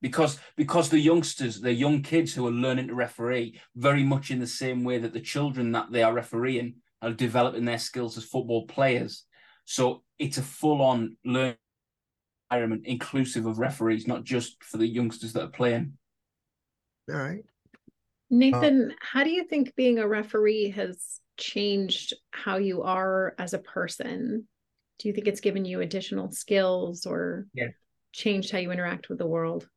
[0.01, 4.39] because because the youngsters, the young kids who are learning to referee, very much in
[4.39, 8.23] the same way that the children that they are refereeing are developing their skills as
[8.23, 9.25] football players.
[9.65, 11.55] So it's a full-on learning
[12.49, 15.93] environment, inclusive of referees, not just for the youngsters that are playing.
[17.09, 17.43] All right.
[18.29, 23.53] Nathan, uh, how do you think being a referee has changed how you are as
[23.53, 24.47] a person?
[24.99, 27.69] Do you think it's given you additional skills or yeah.
[28.11, 29.67] changed how you interact with the world?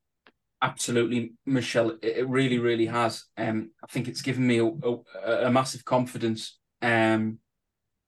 [0.63, 1.97] Absolutely, Michelle.
[2.01, 3.25] It really, really has.
[3.37, 6.57] Um, I think it's given me a, a, a massive confidence.
[6.81, 7.39] Um,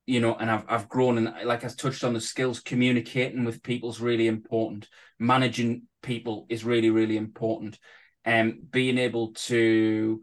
[0.06, 3.62] you know, and I've I've grown and like I touched on the skills, communicating with
[3.64, 4.88] people is really important.
[5.20, 7.78] Managing people is really, really important.
[8.26, 10.22] Um, being able to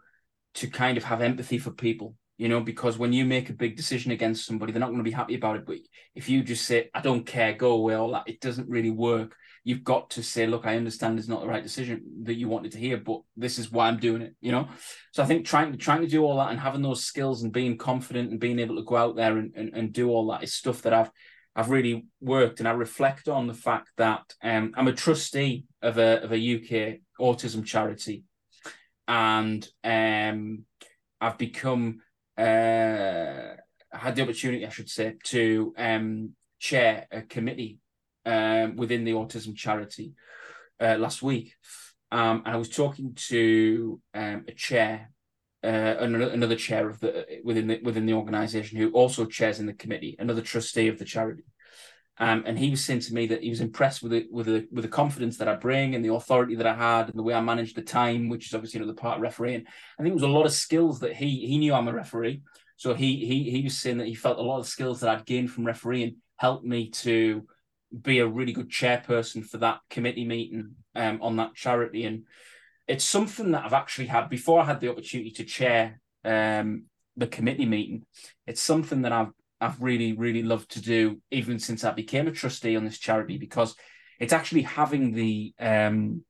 [0.54, 3.76] to kind of have empathy for people, you know, because when you make a big
[3.76, 5.66] decision against somebody, they're not going to be happy about it.
[5.66, 5.78] But
[6.14, 9.34] if you just say, I don't care, go away, all that, it doesn't really work
[9.64, 12.72] you've got to say, look, I understand it's not the right decision that you wanted
[12.72, 14.68] to hear, but this is why I'm doing it, you know?
[15.12, 17.52] So I think trying to trying to do all that and having those skills and
[17.52, 20.42] being confident and being able to go out there and, and, and do all that
[20.42, 21.10] is stuff that I've
[21.54, 25.98] I've really worked and I reflect on the fact that um, I'm a trustee of
[25.98, 28.24] a of a UK autism charity
[29.06, 30.64] and um,
[31.20, 32.00] I've become
[32.38, 33.54] uh,
[33.92, 37.78] had the opportunity, I should say, to um, chair a committee
[38.24, 40.12] um, within the autism charity
[40.80, 41.54] uh, last week,
[42.10, 45.10] um, and I was talking to um, a chair,
[45.64, 49.72] uh, another, chair of the within the within the organisation who also chairs in the
[49.72, 51.44] committee, another trustee of the charity.
[52.18, 54.68] Um, and he was saying to me that he was impressed with it, with the
[54.70, 57.32] with the confidence that I bring and the authority that I had and the way
[57.32, 59.64] I managed the time, which is obviously another part of refereeing.
[59.98, 62.42] I think it was a lot of skills that he he knew I'm a referee,
[62.76, 65.24] so he he he was saying that he felt a lot of skills that I'd
[65.24, 67.46] gained from refereeing helped me to
[68.00, 72.04] be a really good chairperson for that committee meeting um, on that charity.
[72.04, 72.24] And
[72.88, 76.84] it's something that I've actually had before I had the opportunity to chair um,
[77.16, 78.04] the committee meeting.
[78.46, 82.32] It's something that I've I've really really loved to do even since I became a
[82.32, 83.76] trustee on this charity because
[84.18, 86.24] it's actually having the um,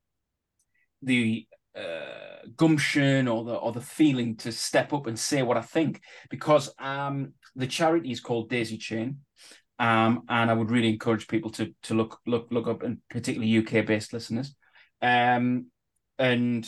[1.01, 5.61] the uh, gumption or the or the feeling to step up and say what I
[5.61, 9.19] think because um, the charity is called Daisy Chain.
[9.79, 13.57] Um, and I would really encourage people to to look look look up, and particularly
[13.57, 14.55] UK based listeners.
[15.01, 15.67] Um,
[16.17, 16.67] and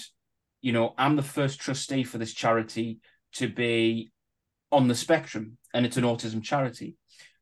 [0.62, 3.00] you know, I'm the first trustee for this charity
[3.34, 4.12] to be
[4.72, 6.96] on the spectrum, and it's an autism charity.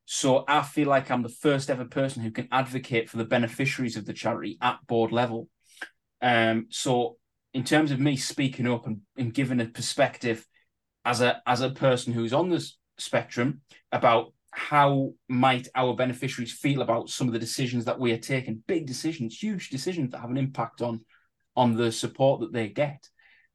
[0.06, 3.96] So I feel like I'm the first ever person who can advocate for the beneficiaries
[3.96, 5.48] of the charity at board level.
[6.22, 7.18] Um, so
[7.54, 10.46] in terms of me speaking up and, and giving a perspective
[11.06, 12.66] as a as a person who's on the
[12.98, 18.18] spectrum about how might our beneficiaries feel about some of the decisions that we are
[18.18, 18.64] taking?
[18.68, 21.02] Big decisions huge decisions that have an impact on
[21.56, 23.10] on the support that they get.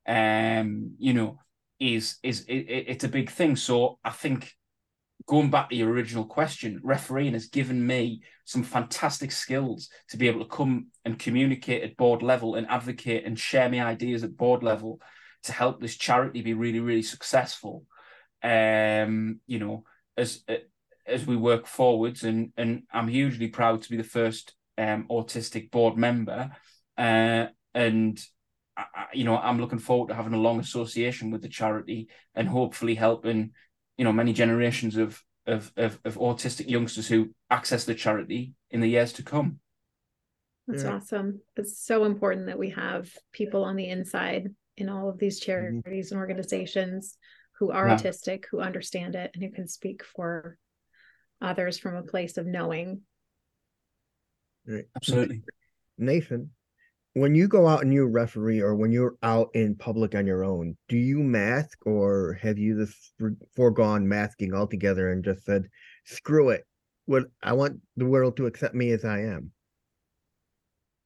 [0.07, 1.39] Um you know
[1.79, 3.57] is is it, it's a big thing.
[3.57, 4.53] So i think
[5.27, 10.27] going back to your original question refereeing has given me some fantastic skills to be
[10.27, 14.37] able to come and communicate at board level and advocate and share my ideas at
[14.37, 15.01] board level
[15.43, 17.85] to help this charity be really really successful.
[18.43, 19.85] Um you know
[20.17, 20.43] as
[21.09, 25.71] as we work forwards, and and I'm hugely proud to be the first um, autistic
[25.71, 26.51] board member,
[26.97, 28.21] uh, and
[28.77, 32.49] I, you know I'm looking forward to having a long association with the charity and
[32.49, 33.53] hopefully helping
[33.97, 38.81] you know many generations of of of, of autistic youngsters who access the charity in
[38.81, 39.61] the years to come.
[40.67, 40.97] That's yeah.
[40.97, 41.41] awesome.
[41.57, 45.47] It's so important that we have people on the inside in all of these mm-hmm.
[45.47, 46.15] charities mm-hmm.
[46.15, 47.17] and organizations
[47.59, 47.97] who are yeah.
[47.97, 50.59] autistic, who understand it, and who can speak for
[51.41, 53.03] others from a place of knowing.
[54.67, 54.85] Right.
[54.97, 55.43] Absolutely.
[55.97, 56.51] Nathan,
[57.15, 60.45] when you go out and you referee or when you're out in public on your
[60.45, 63.13] own, do you mask or have you this
[63.57, 65.69] foregone masking altogether and just said,
[66.05, 66.65] screw it?
[67.07, 69.53] What I want the world to accept me as I am.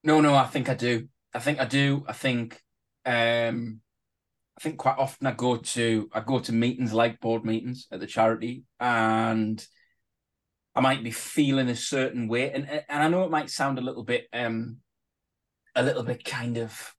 [0.03, 1.07] No, no, I think I do.
[1.33, 2.03] I think I do.
[2.07, 2.61] I think
[3.05, 3.79] um
[4.57, 8.01] I think quite often I go to I go to meetings like board meetings at
[8.01, 9.65] the charity and
[10.75, 13.81] I might be feeling a certain way, and and I know it might sound a
[13.81, 14.77] little bit um
[15.75, 16.93] a little bit kind of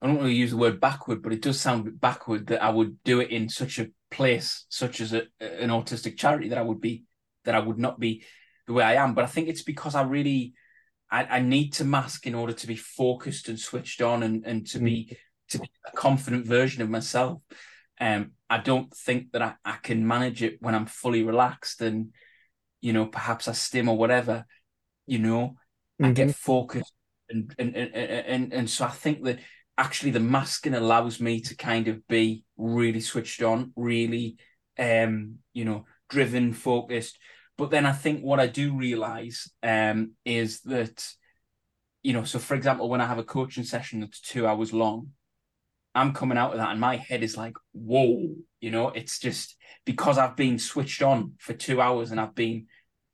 [0.00, 2.70] I don't want to use the word backward, but it does sound backward that I
[2.70, 6.62] would do it in such a place, such as a, an autistic charity, that I
[6.62, 7.04] would be
[7.44, 8.24] that I would not be
[8.66, 9.14] the way I am.
[9.14, 10.54] But I think it's because I really
[11.08, 14.66] I, I need to mask in order to be focused and switched on and, and
[14.68, 14.84] to mm.
[14.84, 15.18] be
[15.50, 17.40] to be a confident version of myself.
[18.02, 22.08] Um, I don't think that I, I can manage it when I'm fully relaxed and,
[22.80, 24.44] you know, perhaps I stim or whatever,
[25.06, 26.06] you know, mm-hmm.
[26.06, 26.32] I get mm-hmm.
[26.32, 26.92] focused.
[27.30, 29.38] And, and, and, and, and so I think that
[29.78, 34.36] actually the masking allows me to kind of be really switched on, really,
[34.80, 37.18] um, you know, driven, focused.
[37.56, 41.08] But then I think what I do realize um, is that,
[42.02, 45.10] you know, so for example, when I have a coaching session that's two hours long,
[45.94, 49.56] I'm coming out of that and my head is like, whoa, you know, it's just
[49.84, 52.66] because I've been switched on for two hours and I've been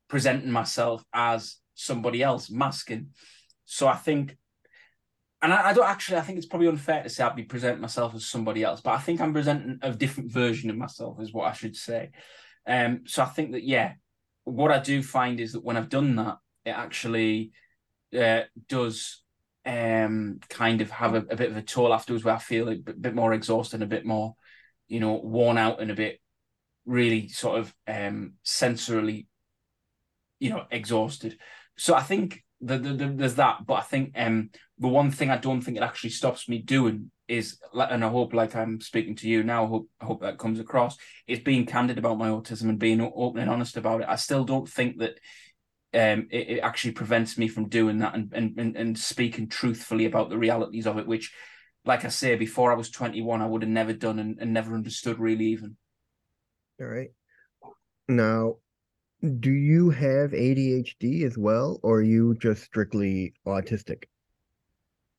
[0.09, 3.09] presenting myself as somebody else, masking.
[3.64, 4.37] So I think,
[5.43, 7.81] and I, I don't actually, I think it's probably unfair to say I'd be presenting
[7.81, 11.33] myself as somebody else, but I think I'm presenting a different version of myself, is
[11.33, 12.11] what I should say.
[12.66, 13.93] Um, so I think that, yeah,
[14.45, 17.53] what I do find is that when I've done that, it actually
[18.18, 19.22] uh, does
[19.66, 22.76] um, kind of have a, a, bit of a toll afterwards where I feel a
[22.76, 24.34] bit, more exhausted, a bit more,
[24.86, 26.20] you know, worn out and a bit
[26.86, 29.26] really sort of um, sensorily,
[30.38, 31.38] you know, exhausted.
[31.76, 35.30] So I think the, the, the, there's that, but I think um the one thing
[35.30, 39.14] I don't think it actually stops me doing is, and I hope, like I'm speaking
[39.16, 40.96] to you now, I hope I hope that comes across,
[41.26, 44.09] is being candid about my autism and being open and honest about it.
[44.09, 45.18] I still don't think that
[45.99, 50.30] um it, it actually prevents me from doing that and, and and speaking truthfully about
[50.30, 51.32] the realities of it, which,
[51.84, 54.74] like I say, before I was 21, I would have never done and, and never
[54.74, 55.76] understood really even.
[56.80, 57.11] All right.
[58.09, 58.57] Now,
[59.40, 64.05] do you have ADHD as well, or are you just strictly autistic?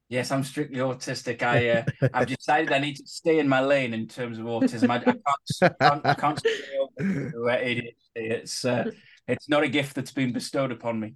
[0.07, 1.43] Yes, I'm strictly autistic.
[1.43, 4.89] I uh, I've decided I need to stay in my lane in terms of autism.
[4.89, 6.51] I, I can't, can't, I can't stay
[6.97, 7.93] to ADHD.
[8.15, 8.89] It's uh,
[9.29, 11.15] it's not a gift that's been bestowed upon me.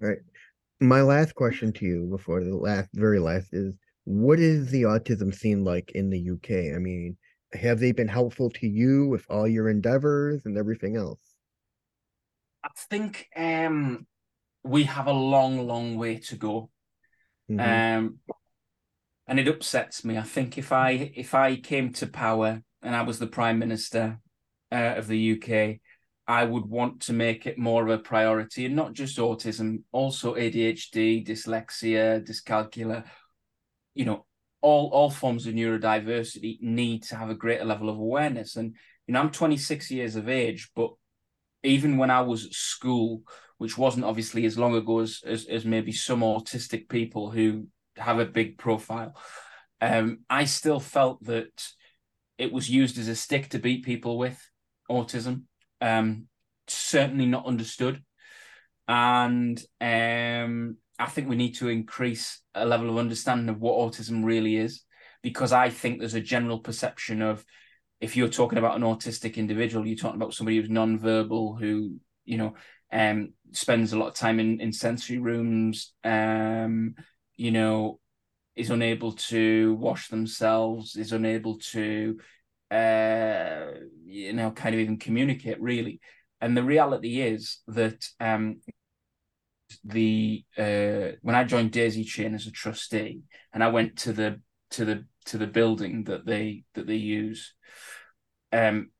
[0.00, 0.18] Right.
[0.80, 5.34] My last question to you before the last, very last, is what is the autism
[5.34, 6.74] scene like in the UK?
[6.74, 7.16] I mean,
[7.52, 11.20] have they been helpful to you with all your endeavors and everything else?
[12.62, 14.06] I think um,
[14.62, 16.70] we have a long, long way to go.
[17.50, 17.60] Mm-hmm.
[17.98, 18.18] Um,
[19.26, 20.16] and it upsets me.
[20.16, 24.20] I think if I if I came to power and I was the prime minister
[24.70, 25.80] uh, of the UK,
[26.28, 30.34] I would want to make it more of a priority, and not just autism, also
[30.34, 33.04] ADHD, dyslexia, dyscalculia.
[33.94, 34.26] You know,
[34.60, 38.56] all all forms of neurodiversity need to have a greater level of awareness.
[38.56, 38.76] And
[39.06, 40.90] you know, I'm 26 years of age, but
[41.62, 43.22] even when I was at school,
[43.56, 48.18] which wasn't obviously as long ago as, as, as maybe some autistic people who have
[48.18, 49.14] a big profile,
[49.80, 51.68] um, I still felt that
[52.36, 54.38] it was used as a stick to beat people with
[54.90, 55.44] autism.
[55.80, 56.26] Um,
[56.66, 58.02] certainly not understood,
[58.86, 64.24] and um, I think we need to increase a level of understanding of what autism
[64.24, 64.82] really is,
[65.22, 67.44] because I think there's a general perception of
[68.00, 72.38] if you're talking about an autistic individual, you're talking about somebody who's non-verbal, who you
[72.38, 72.54] know
[72.92, 76.94] um, spends a lot of time in in sensory rooms, um,
[77.36, 78.00] you know,
[78.56, 82.18] is unable to wash themselves, is unable to,
[82.70, 83.66] uh,
[84.08, 86.00] you know, kind of even communicate really.
[86.40, 88.60] And the reality is that um,
[89.84, 94.40] the uh, when I joined Daisy Chain as a trustee, and I went to the
[94.70, 97.54] to the to the building that they that they use
[98.52, 98.90] um,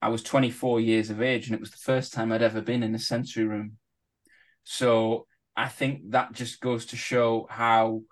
[0.00, 2.82] I was 24 years of age, and it was the first time I'd ever been
[2.82, 3.78] in a sensory room.
[4.64, 5.26] So
[5.56, 8.02] I think that just goes to show how,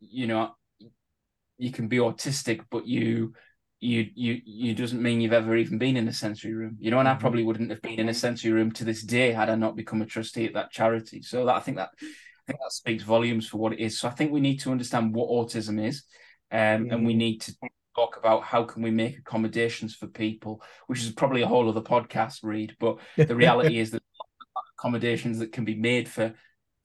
[0.00, 0.54] you know,
[1.58, 3.34] you can be autistic, but you
[3.84, 6.98] you you you doesn't mean you've ever even been in a sensory room you know
[6.98, 7.20] and i mm-hmm.
[7.20, 10.02] probably wouldn't have been in a sensory room to this day had i not become
[10.02, 13.46] a trustee at that charity so that i think that i think that speaks volumes
[13.46, 16.04] for what it is so i think we need to understand what autism is
[16.50, 16.92] um, mm-hmm.
[16.92, 17.18] and we mm-hmm.
[17.18, 17.54] need to
[17.94, 21.80] talk about how can we make accommodations for people, which is probably a whole other
[21.80, 22.76] podcast Reid.
[22.78, 24.02] But the reality is that
[24.78, 26.34] accommodations that can be made for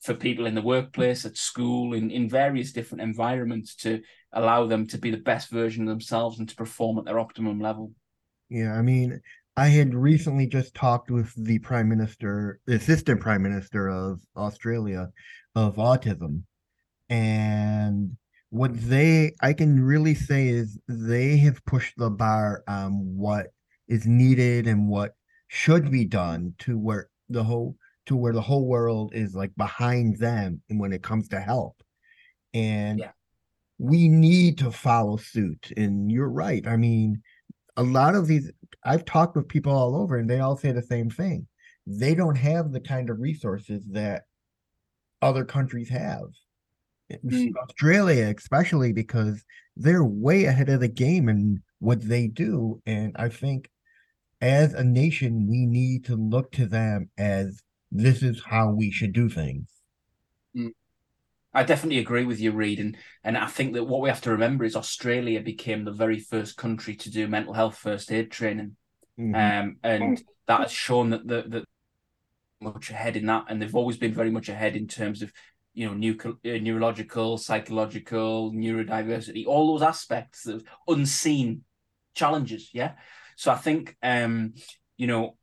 [0.00, 4.00] for people in the workplace, at school, in, in various different environments to
[4.32, 7.60] allow them to be the best version of themselves and to perform at their optimum
[7.60, 7.92] level.
[8.48, 9.20] Yeah, I mean,
[9.56, 15.10] I had recently just talked with the prime minister, the assistant prime minister of Australia
[15.54, 16.44] of autism.
[17.08, 18.16] And
[18.50, 23.48] what they I can really say is they have pushed the bar on what
[23.86, 25.12] is needed and what
[25.48, 27.76] should be done to where the whole
[28.10, 31.80] to where the whole world is like behind them and when it comes to help.
[32.52, 33.12] And yeah.
[33.78, 35.72] we need to follow suit.
[35.76, 36.66] And you're right.
[36.66, 37.22] I mean,
[37.76, 38.50] a lot of these
[38.84, 41.46] I've talked with people all over and they all say the same thing.
[41.86, 44.24] They don't have the kind of resources that
[45.22, 46.26] other countries have.
[47.24, 47.52] Mm.
[47.62, 49.44] Australia, especially because
[49.76, 52.82] they're way ahead of the game in what they do.
[52.86, 53.70] And I think
[54.40, 59.12] as a nation, we need to look to them as this is how we should
[59.12, 59.68] do things.
[60.56, 60.70] Mm.
[61.52, 64.30] I definitely agree with you, Reid, and and I think that what we have to
[64.30, 68.76] remember is Australia became the very first country to do mental health first aid training,
[69.18, 69.34] mm-hmm.
[69.34, 71.64] um, and that has shown that the that
[72.60, 75.32] much ahead in that, and they've always been very much ahead in terms of
[75.72, 81.62] you know, new, uh, neurological, psychological, neurodiversity, all those aspects of unseen
[82.14, 82.70] challenges.
[82.72, 82.92] Yeah.
[83.36, 84.54] So I think, um,
[84.96, 85.36] you know,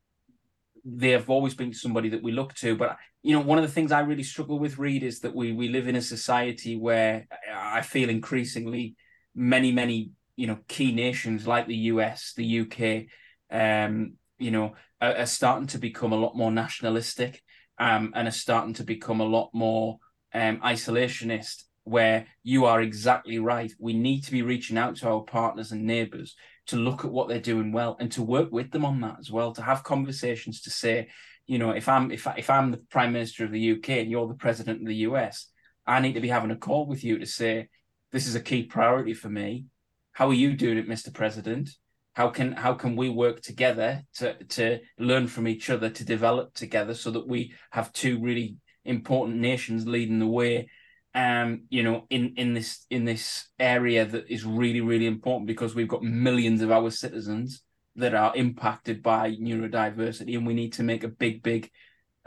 [0.89, 2.75] they have always been somebody that we look to.
[2.77, 5.51] But you know, one of the things I really struggle with, Reid, is that we
[5.51, 8.95] we live in a society where I feel increasingly
[9.35, 13.07] many many you know key nations like the US, the UK,
[13.51, 17.43] um, you know, are, are starting to become a lot more nationalistic,
[17.77, 19.97] um, and are starting to become a lot more
[20.33, 23.71] um, isolationist where you are exactly right.
[23.77, 26.35] We need to be reaching out to our partners and neighbors
[26.67, 29.31] to look at what they're doing well and to work with them on that as
[29.31, 31.09] well, to have conversations to say,
[31.45, 34.11] you know, if I'm if I, if I'm the prime minister of the UK and
[34.11, 35.47] you're the president of the US,
[35.85, 37.69] I need to be having a call with you to say
[38.11, 39.65] this is a key priority for me.
[40.11, 41.13] How are you doing it, Mr.
[41.13, 41.69] President?
[42.13, 46.53] How can how can we work together to to learn from each other to develop
[46.53, 50.69] together so that we have two really important nations leading the way
[51.17, 55.73] um you know in in this in this area that is really really important because
[55.73, 57.63] we've got millions of our citizens
[57.95, 61.71] that are impacted by neurodiversity and we need to make a big big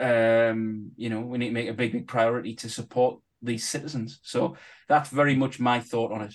[0.01, 4.19] um you know we need to make a big big priority to support these citizens
[4.23, 4.57] so
[4.89, 6.35] that's very much my thought on it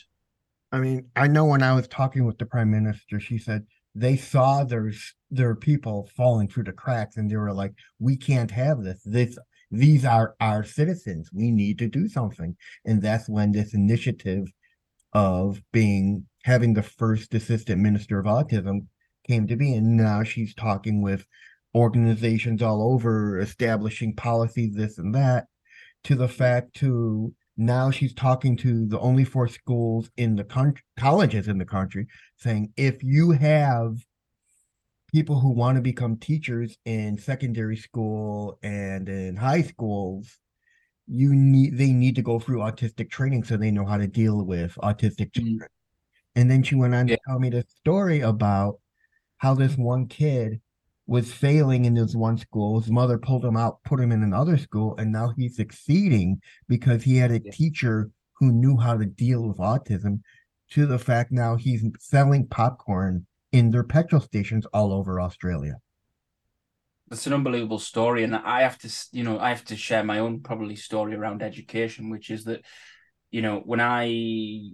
[0.72, 4.18] I mean, I know when I was talking with the prime minister, she said they
[4.18, 8.52] saw there's there are people falling through the cracks and they were like, we can't
[8.52, 9.02] have this.
[9.06, 9.38] This
[9.72, 11.30] these are our citizens.
[11.34, 12.56] We need to do something.
[12.86, 14.48] And that's when this initiative
[15.14, 18.88] of being having the first assistant minister of autism
[19.28, 19.74] came to be.
[19.74, 21.26] And now she's talking with
[21.74, 25.46] organizations all over, establishing policies, this and that,
[26.04, 30.84] to the fact to now she's talking to the only four schools in the country,
[30.98, 32.08] colleges in the country,
[32.38, 33.98] saying if you have
[35.16, 40.38] people who want to become teachers in secondary school and in high schools,
[41.08, 44.44] you need they need to go through autistic training so they know how to deal
[44.44, 45.34] with autistic Mm.
[45.36, 45.70] children.
[46.36, 47.16] And then she went on Yeah.
[47.16, 48.82] to tell me the story about
[49.38, 50.60] how this one kid
[51.08, 52.82] was failing in this one school.
[52.82, 57.04] His mother pulled him out, put him in another school, and now he's succeeding because
[57.04, 57.52] he had a Yeah.
[57.54, 60.20] teacher who knew how to deal with autism.
[60.72, 65.78] To the fact now he's selling popcorn in their petrol stations all over Australia.
[67.08, 70.20] That's an unbelievable story, and I have to, you know, I have to share my
[70.20, 72.66] own probably story around education, which is that,
[73.32, 74.06] you know, when I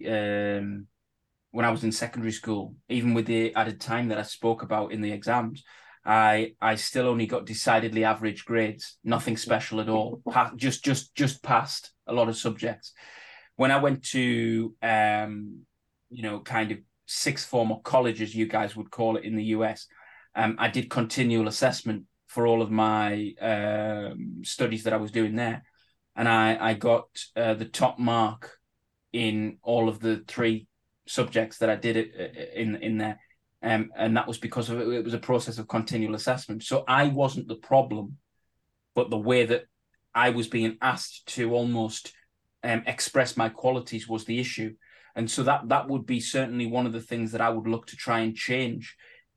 [0.07, 0.87] um,
[1.51, 4.93] when I was in secondary school, even with the added time that I spoke about
[4.93, 5.63] in the exams,
[6.03, 10.23] I I still only got decidedly average grades, nothing special at all,
[10.55, 12.93] just just just passed a lot of subjects.
[13.57, 15.65] When I went to, um,
[16.09, 16.77] you know, kind of
[17.11, 19.87] sixth form or college, as you guys would call it in the US,
[20.35, 25.35] um, I did continual assessment for all of my um, studies that I was doing
[25.35, 25.63] there,
[26.15, 28.57] and I I got uh, the top mark
[29.11, 30.67] in all of the three
[31.05, 33.19] subjects that I did it uh, in in there,
[33.61, 36.63] um, and that was because of it, it was a process of continual assessment.
[36.63, 38.17] So I wasn't the problem,
[38.95, 39.65] but the way that
[40.15, 42.13] I was being asked to almost
[42.63, 44.75] um, express my qualities was the issue,
[45.15, 47.87] and so that that would be certainly one of the things that I would look
[47.87, 48.95] to try and change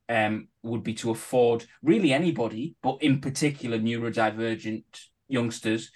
[0.09, 4.83] um, would be to afford really anybody, but in particular neurodivergent
[5.27, 5.91] youngsters,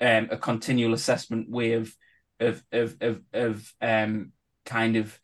[0.00, 1.94] um, a continual assessment way of
[2.40, 4.32] of of of, of um,
[4.64, 5.18] kind of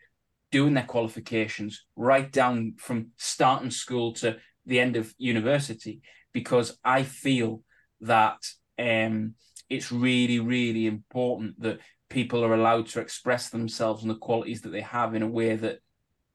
[0.50, 4.36] doing their qualifications right down from starting school to
[4.66, 6.00] the end of university,
[6.32, 7.62] because I feel
[8.02, 8.38] that
[8.78, 9.34] um,
[9.68, 14.70] it's really really important that people are allowed to express themselves and the qualities that
[14.70, 15.80] they have in a way that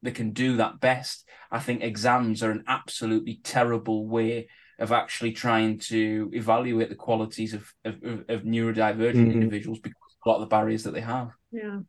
[0.01, 1.27] they can do that best.
[1.49, 4.49] I think exams are an absolutely terrible way
[4.79, 9.33] of actually trying to evaluate the qualities of of, of, of neurodivergent Mhm.
[9.33, 11.31] individuals because of a lot of the barriers that they have.
[11.51, 11.79] Yeah.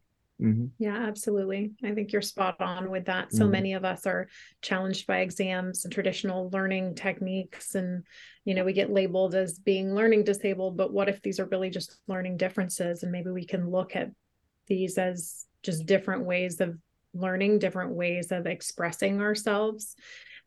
[0.40, 0.70] Mhm.
[0.78, 1.72] Yeah, absolutely.
[1.84, 3.32] I think you're spot on with that.
[3.32, 3.50] So Mhm.
[3.50, 4.28] many of us are
[4.60, 7.74] challenged by exams and traditional learning techniques.
[7.74, 8.04] And,
[8.44, 11.70] you know, we get labeled as being learning disabled, but what if these are really
[11.70, 13.02] just learning differences?
[13.02, 14.10] And maybe we can look at
[14.66, 16.76] these as just different ways of
[17.14, 19.94] learning, different ways of expressing ourselves,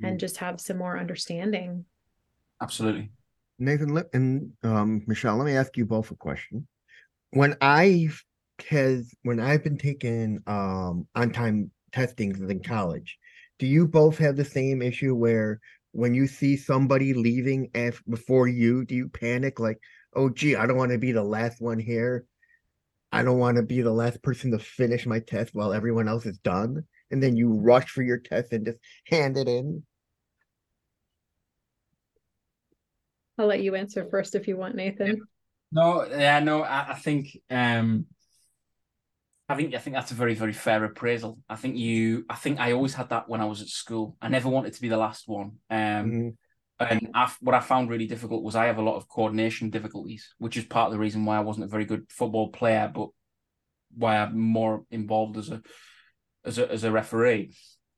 [0.03, 1.85] and just have some more understanding.
[2.61, 3.11] Absolutely.
[3.59, 6.67] Nathan and um, Michelle, let me ask you both a question.
[7.31, 8.09] When I
[8.69, 13.17] has when I've been taking um on time testings in college,
[13.59, 15.59] do you both have the same issue where
[15.91, 19.79] when you see somebody leaving af before you, do you panic like,
[20.15, 22.25] oh gee, I don't want to be the last one here.
[23.11, 26.25] I don't want to be the last person to finish my test while everyone else
[26.25, 26.83] is done.
[27.09, 29.83] And then you rush for your test and just hand it in.
[33.37, 35.21] I'll let you answer first if you want, Nathan.
[35.71, 38.05] No, yeah, no, I, I think um
[39.49, 41.39] I think I think that's a very, very fair appraisal.
[41.47, 44.17] I think you I think I always had that when I was at school.
[44.21, 45.57] I never wanted to be the last one.
[45.69, 45.77] Um
[46.11, 46.35] Mhm.
[46.79, 50.35] And I, what I found really difficult was I have a lot of coordination difficulties,
[50.37, 53.09] which is part of the reason why I wasn't a very good football player, but
[53.95, 55.61] why I'm more involved as a
[56.45, 57.53] as a as a referee.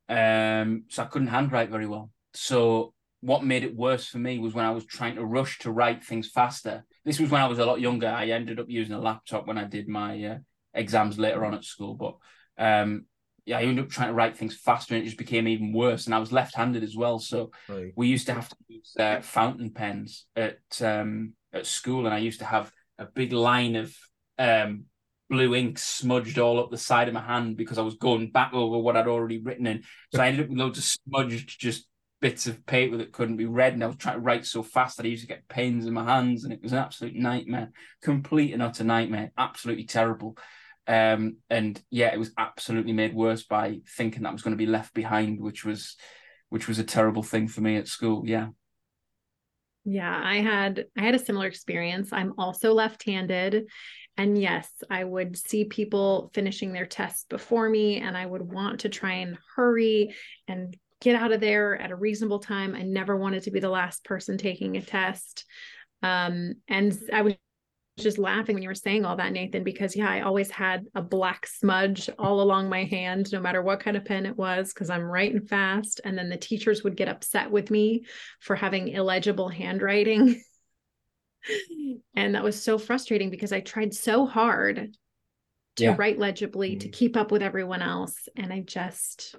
[0.07, 2.09] Um, so I couldn't handwrite very well.
[2.33, 5.71] So what made it worse for me was when I was trying to rush to
[5.71, 6.85] write things faster.
[7.03, 8.07] This was when I was a lot younger.
[8.07, 10.37] I ended up using a laptop when I did my uh,
[10.73, 12.15] exams later on at school, but
[12.57, 13.05] um,
[13.45, 16.05] yeah, I ended up trying to write things faster, and it just became even worse.
[16.05, 17.93] And I was left-handed as well, so Right.
[17.95, 22.19] we used to have to use uh, fountain pens at um, at school, and I
[22.19, 23.95] used to have a big line of
[24.37, 24.85] um,
[25.29, 28.53] blue ink smudged all up the side of my hand because I was going back
[28.53, 29.83] over what I'd already written in.
[30.13, 31.87] So I ended up with loads of smudged just
[32.21, 34.97] bits of paper that couldn't be read, and I was trying to write so fast
[34.97, 37.71] that I used to get pains in my hands, and it was an absolute nightmare,
[38.03, 40.37] complete and utter nightmare, absolutely terrible.
[40.89, 44.57] Um, and yeah, it was absolutely made worse by thinking that I was going to
[44.57, 45.95] be left behind, which was
[46.49, 48.23] which was a terrible thing for me at school.
[48.25, 48.47] Yeah.
[49.85, 52.09] Yeah, I had I had a similar experience.
[52.11, 53.67] I'm also left-handed
[54.17, 58.81] and yes, I would see people finishing their tests before me and I would want
[58.81, 60.13] to try and hurry
[60.47, 62.75] and get out of there at a reasonable time.
[62.75, 65.45] I never wanted to be the last person taking a test.
[66.03, 67.35] Um, and I was
[68.03, 71.01] just laughing when you were saying all that, Nathan, because yeah, I always had a
[71.01, 74.89] black smudge all along my hand, no matter what kind of pen it was, because
[74.89, 76.01] I'm writing fast.
[76.03, 78.05] And then the teachers would get upset with me
[78.39, 80.41] for having illegible handwriting.
[82.15, 84.95] and that was so frustrating because I tried so hard
[85.77, 85.95] to Yeah.
[85.97, 86.93] write legibly, to Mhm.
[86.93, 88.27] keep up with everyone else.
[88.35, 89.35] And I just,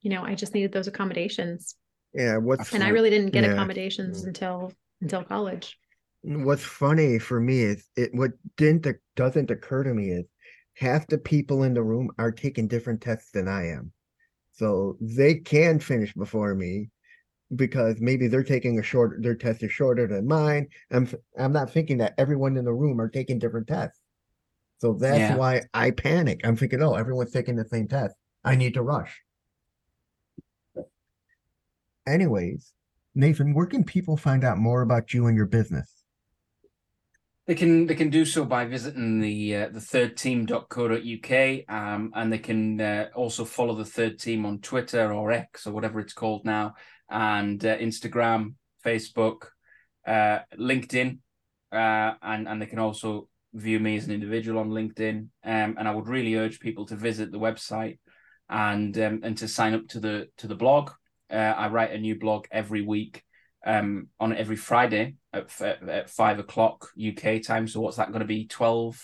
[0.00, 1.76] you know, I just needed those accommodations.
[2.14, 3.52] Yeah, what's And I really didn't get Yeah.
[3.52, 4.28] accommodations Mm.
[4.28, 5.78] until until college.
[6.22, 10.26] What's funny for me is it what didn't doesn't occur to me is
[10.74, 13.92] half the people in the room are taking different tests than I am.
[14.52, 16.90] So they can finish before me
[17.54, 20.68] because maybe they're taking a short their test is shorter than mine.
[20.90, 21.08] I'm
[21.38, 24.00] I'm not thinking that everyone in the room are taking different tests.
[24.78, 25.36] So that's Yeah.
[25.36, 26.40] why I panic.
[26.44, 28.14] I'm thinking, oh, everyone's taking the same test.
[28.44, 29.20] I need to rush.
[32.06, 32.72] Anyways,
[33.14, 35.97] Nathan, where can people find out more about you and your business?
[37.48, 42.30] They can they can do so by visiting the uh, the third team.co.uk um, and
[42.30, 46.12] they can uh, also follow the third team on Twitter or X or whatever it's
[46.12, 46.74] called now
[47.08, 48.52] and uh, Instagram,
[48.84, 49.46] Facebook,
[50.06, 51.20] uh, LinkedIn,
[51.72, 55.28] uh, and and they can also view me as an individual on LinkedIn.
[55.42, 57.98] Um, and I would really urge people to visit the website
[58.50, 60.90] and um, and to sign up to the to the blog.
[61.30, 63.24] Uh, I write a new blog every week
[63.66, 67.68] um, on every Friday at, f- at five o'clock UK time.
[67.68, 68.46] So what's that going to be?
[68.46, 69.00] Twelve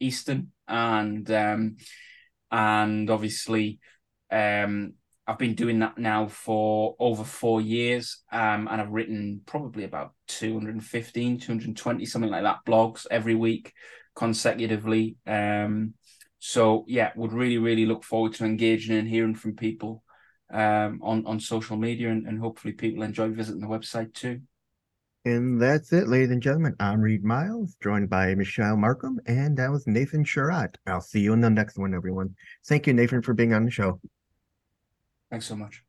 [0.00, 1.76] Eastern, and um,
[2.50, 3.80] and obviously,
[4.30, 4.94] um,
[5.26, 10.12] I've been doing that now for over four years, um, and I've written probably about
[10.28, 13.72] 215, 220, something like that, blogs every week
[14.14, 15.16] consecutively.
[15.26, 15.94] Um,
[16.38, 20.04] so yeah, would really, really look forward to engaging and hearing from people
[20.50, 24.40] um, on on social media, and, and hopefully people enjoy visiting the website too.
[25.24, 26.76] And that's it, ladies and gentlemen.
[26.78, 30.76] I'm Reid Miles, joined by Michelle Markman, and that was Nathan Sherratt.
[30.86, 32.36] I'll see you in the next one, everyone.
[32.66, 34.00] Thank you, Nathan, for being on the show.
[35.30, 35.85] Thanks so much.